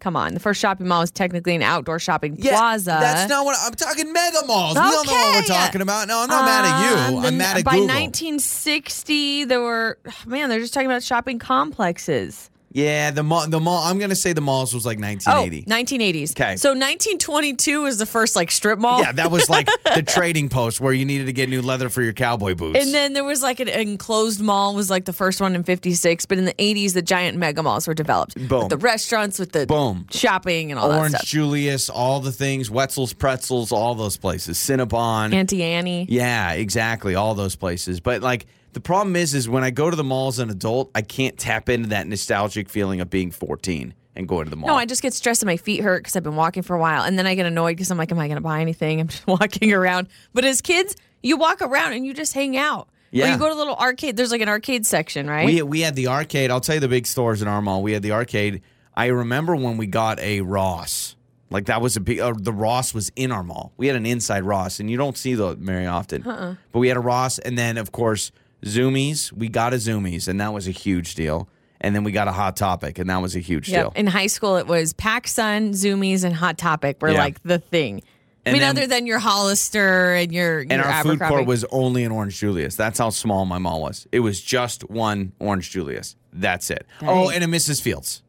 [0.00, 0.34] Come on.
[0.34, 2.98] The first shopping mall was technically an outdoor shopping Yeah, plaza.
[3.00, 4.12] That's not what I'm talking.
[4.12, 4.74] Mega malls.
[4.74, 6.08] We all know what we're talking about.
[6.08, 7.16] No, I'm not mad at you.
[7.18, 7.86] Um, I'm mad at by Google.
[7.86, 12.50] 1960, there were man, they're just talking about shopping complexes.
[12.74, 13.46] Yeah, the mall.
[13.48, 13.84] The mall.
[13.84, 15.64] I'm gonna say the malls was like 1980.
[15.66, 16.30] Oh, 1980s.
[16.32, 16.56] Okay.
[16.56, 19.00] So 1922 was the first like strip mall.
[19.00, 22.02] Yeah, that was like the trading post where you needed to get new leather for
[22.02, 22.78] your cowboy boots.
[22.84, 26.26] And then there was like an enclosed mall was like the first one in 56,
[26.26, 28.34] but in the 80s the giant mega malls were developed.
[28.48, 28.60] Boom.
[28.62, 30.06] With the restaurants with the Boom.
[30.10, 31.28] shopping and all Orange that stuff.
[31.28, 35.32] Julius, all the things, Wetzel's Pretzels, all those places, Cinnabon.
[35.32, 36.06] Auntie Annie.
[36.10, 38.00] yeah, exactly, all those places.
[38.00, 40.90] But like the problem is, is when I go to the mall as an adult,
[40.94, 44.68] I can't tap into that nostalgic feeling of being 14 and going to the mall.
[44.68, 46.78] No, I just get stressed and my feet hurt because I've been walking for a
[46.78, 47.02] while.
[47.04, 49.00] And then I get annoyed because I'm like, am I going to buy anything?
[49.00, 50.08] I'm just walking around.
[50.32, 52.82] But as kids, you walk around and you just hang out.
[52.82, 53.32] Or Yeah.
[53.32, 54.16] you go to a little arcade.
[54.16, 55.46] There's like an arcade section, right?
[55.46, 56.50] We we had the arcade.
[56.50, 57.82] I'll tell you the big stores in our mall.
[57.82, 58.62] We had the arcade.
[58.96, 61.14] I remember when we got a Ross.
[61.50, 62.18] Like that was a big.
[62.18, 63.72] Uh, the Ross was in our mall.
[63.76, 66.26] We had an inside Ross, and you don't see those very often.
[66.26, 66.54] Uh-uh.
[66.72, 68.32] But we had a Ross, and then of course
[68.64, 69.32] Zumiez.
[69.32, 71.48] We got a Zumiez, and that was a huge deal.
[71.80, 73.82] And then we got a Hot Topic, and that was a huge Yep.
[73.82, 73.92] deal.
[73.96, 77.18] In high school, it was PacSun, Zumiez, and Hot Topic were Yeah.
[77.18, 78.02] like the thing.
[78.46, 81.64] I mean, then- other than your Hollister and your, and your our food court was
[81.70, 82.74] only an Orange Julius.
[82.76, 84.06] That's how small my mall was.
[84.12, 86.16] It was just one Orange Julius.
[86.32, 86.86] That's it.
[87.02, 87.80] Oh, and a Mrs.
[87.80, 88.22] Fields.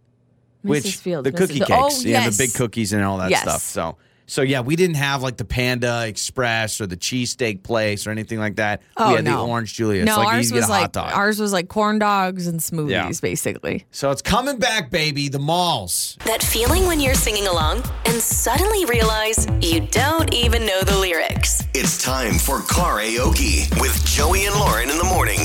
[0.61, 0.95] which Mrs.
[1.01, 1.37] Fields, the Mrs.
[1.37, 1.71] cookie Fields.
[1.71, 3.43] Oh, cakes, Oh, yeah, the big cookies and all that Yes.
[3.43, 3.61] stuff.
[3.61, 3.97] So,
[4.27, 8.39] so yeah, we didn't have like the Panda Express or the cheesesteak place or anything
[8.39, 8.81] like that.
[8.97, 9.37] Oh, we had no.
[9.45, 10.05] the Orange Julius.
[10.05, 11.11] No, like you ours get was a hot like dog.
[11.13, 13.11] ours was like corn dogs and smoothies, Yeah.
[13.21, 13.85] basically.
[13.91, 15.29] so it's coming back, baby.
[15.29, 16.17] The malls.
[16.25, 21.63] That feeling when you're singing along and suddenly realize you don't even know the lyrics.
[21.73, 25.39] It's time for karaoke with Joey and Lauren in the morning.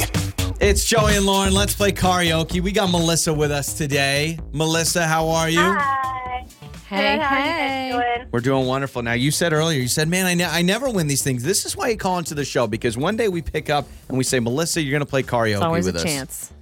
[0.61, 1.55] It's Joey and Lauren.
[1.55, 2.61] Let's play karaoke.
[2.61, 4.39] We got Melissa with us today.
[4.53, 5.59] Melissa, how are you?
[5.61, 6.47] Hi.
[6.91, 7.91] Hey, Good, how you guys hey.
[8.17, 8.29] doing?
[8.33, 9.01] We're doing wonderful.
[9.03, 11.45] Now, you said earlier, you said, man, I, ne- I never win these things.
[11.45, 14.19] This is why you call into the show because one day we pick up and
[14.19, 16.05] we say, Melissa, you're going to play karaoke It's always with a us.
[16.05, 16.53] chance.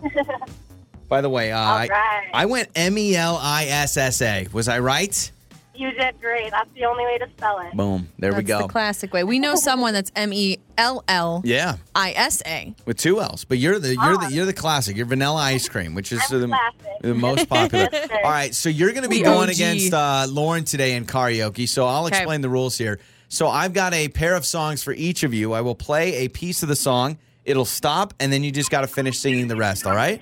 [1.09, 2.31] By the way, uh, I, right.
[2.35, 4.47] I went M E L I S S A.
[4.53, 5.33] Was I right?
[5.79, 6.51] You did great.
[6.51, 7.72] That's the only way to spell it.
[7.76, 8.09] Boom.
[8.18, 8.66] There we That's go.
[8.66, 9.22] the classic way.
[9.22, 12.74] We know someone that's M E L L yeah, I S A.
[12.85, 13.45] with two L's.
[13.45, 14.97] But you're the you're the you're the classic.
[14.97, 17.03] You're vanilla ice cream, which is I'm the, classic.
[17.03, 17.89] the most popular.
[17.93, 18.16] Yes, sir.
[18.24, 19.55] All right, so you're going to be The going OG.
[19.55, 21.68] against uh, Lauren today in karaoke.
[21.68, 22.16] So I'll Okay.
[22.18, 22.99] explain the rules here.
[23.29, 25.53] So I've got a pair of songs for each of you.
[25.53, 27.18] I will play a piece of the song.
[27.45, 29.87] It'll stop, and then you just got to finish singing the rest.
[29.87, 30.20] All right?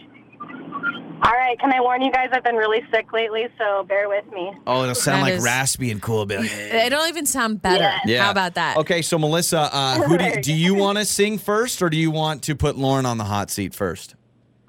[1.47, 1.61] All right.
[1.61, 2.31] Can I warn you guys?
[2.33, 4.51] I've been really sick lately, so bear with me.
[4.67, 6.23] Oh, it'll sound That like is- raspy and cool.
[6.23, 7.93] It'll be like, It'll even sound better.
[8.05, 8.25] Yeah.
[8.25, 8.77] How about that?
[8.79, 11.97] Okay, so Melissa, uh, who do you, do you want to sing first, or do
[11.97, 14.17] you want to put Lauren on the hot seat first?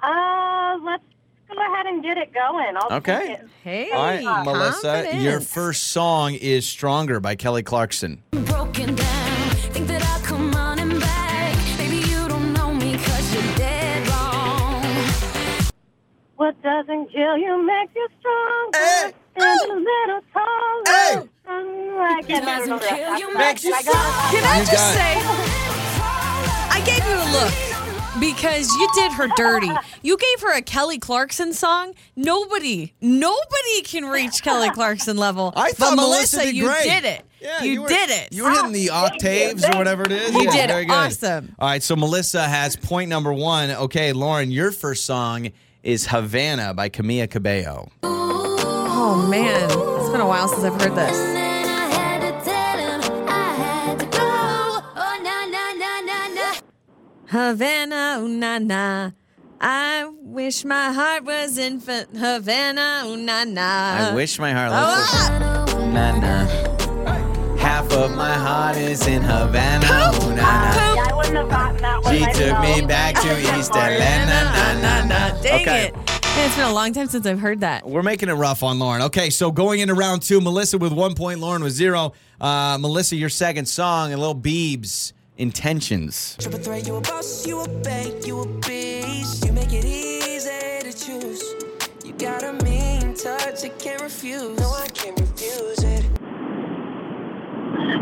[0.04, 1.04] Uh, let's
[1.50, 2.76] go ahead and get it going.
[2.80, 3.20] I'll Okay.
[3.26, 3.48] take it.
[3.64, 5.54] Hey, All right, Melissa, your confidence.
[5.54, 8.22] first song is "Stronger" by Kelly Clarkson.
[8.32, 9.37] broken down.
[16.48, 18.78] What doesn't kill you makes you stronger.
[18.78, 19.12] Hey.
[19.38, 20.84] Stand a little taller.
[20.86, 21.30] Hey.
[21.46, 24.32] I can't remember the kill you, After makes you I got.
[24.34, 25.18] Can I just say,
[26.72, 29.70] I gave you a look because you did her dirty.
[30.04, 31.94] You gave her a Kelly Clarkson song.
[32.16, 35.52] Nobody, nobody can reach Kelly Clarkson level.
[35.54, 36.84] I but thought Melissa, Melissa did you great.
[36.84, 37.26] did it.
[37.42, 38.32] Yeah, you, were- did it.
[38.32, 40.34] You were hitting the octaves or whatever it is.
[40.34, 40.94] You Yeah, did very good.
[40.94, 41.56] awesome.
[41.60, 43.70] All right, so Melissa has point number one.
[43.70, 45.50] Okay, Lauren, your first song
[45.88, 47.90] is "Havana" by Camila Cabello.
[48.04, 51.18] Oh man, it's been a while since I've heard this.
[54.20, 54.82] Oh.
[57.28, 59.12] Havana, ooh, na na.
[59.62, 64.12] I wish my heart was in Havana, ooh, na na.
[64.12, 64.72] I wish my heart.
[64.74, 65.90] Oh, Let's ah!
[65.94, 66.77] Na na.
[67.58, 69.86] Half of my heart is in Havana.
[69.86, 70.94] Ooh, na, na.
[70.96, 74.44] Yeah, I wouldn't have gotten that one She took me back to East Atlanta.
[74.52, 75.42] Na, na, na.
[75.42, 75.88] Dang okay.
[75.88, 75.96] it.
[75.96, 77.88] Man, it's been a long time since I've heard that.
[77.88, 79.02] We're making it rough on Lauren.
[79.04, 82.14] Okay, so going into round two, Melissa with one point, Lauren with zero.
[82.40, 86.36] Uh, Melissa, your second song, and Little Beebs, Intentions.
[86.40, 89.46] Triple threat, you a boss, you a bank, you a beast.
[89.46, 90.50] You make it easy
[90.82, 91.44] to choose.
[92.06, 94.60] You got a mean touch, I can't refuse.
[94.60, 95.27] No, I can't refuse it.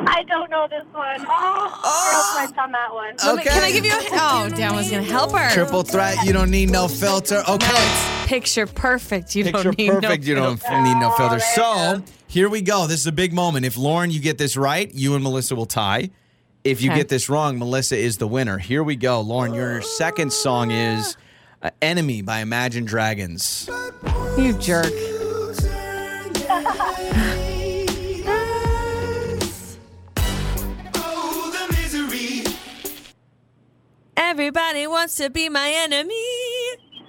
[0.07, 1.25] I don't know this one.
[1.27, 3.15] Oh, girl points on that one.
[3.23, 5.49] Let me- Can I give you a Oh, Dan was going to help her.
[5.51, 7.43] Triple threat, you don't need no filter.
[7.47, 7.67] No, Okay.
[7.71, 9.35] it's picture perfect.
[9.35, 10.81] You Picture don't need perfect, no you don't filter.
[10.81, 11.37] need no filter.
[11.37, 12.87] there So here we go.
[12.87, 13.65] This is a big moment.
[13.65, 16.09] If Lauren, you get this right, you and Melissa will tie.
[16.63, 17.01] If you Okay.
[17.01, 18.57] get this wrong, Melissa is the winner.
[18.57, 19.21] Here we go.
[19.21, 21.15] Lauren, your second song is
[21.61, 23.69] uh, Enemy by Imagine Dragons.
[24.37, 24.91] You jerk.
[34.17, 36.13] Everybody wants to be my enemy.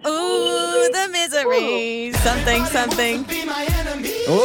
[0.06, 2.12] Ooh, the misery.
[2.12, 3.22] Something, something.
[3.24, 4.44] be my enemy ooh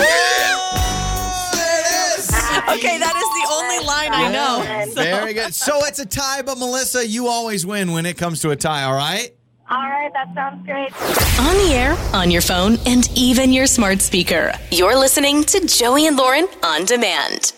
[2.69, 4.85] Okay, that is the only line I know.
[4.93, 5.53] So- Very good.
[5.53, 8.83] So it's a tie, but Melissa, you always win when it comes to a tie,
[8.83, 9.31] all right?
[9.69, 10.91] All right, that sounds great.
[11.39, 14.53] On the air, on your phone, and even your smart speaker.
[14.69, 17.53] You're listening to Joey and Lauren on demand.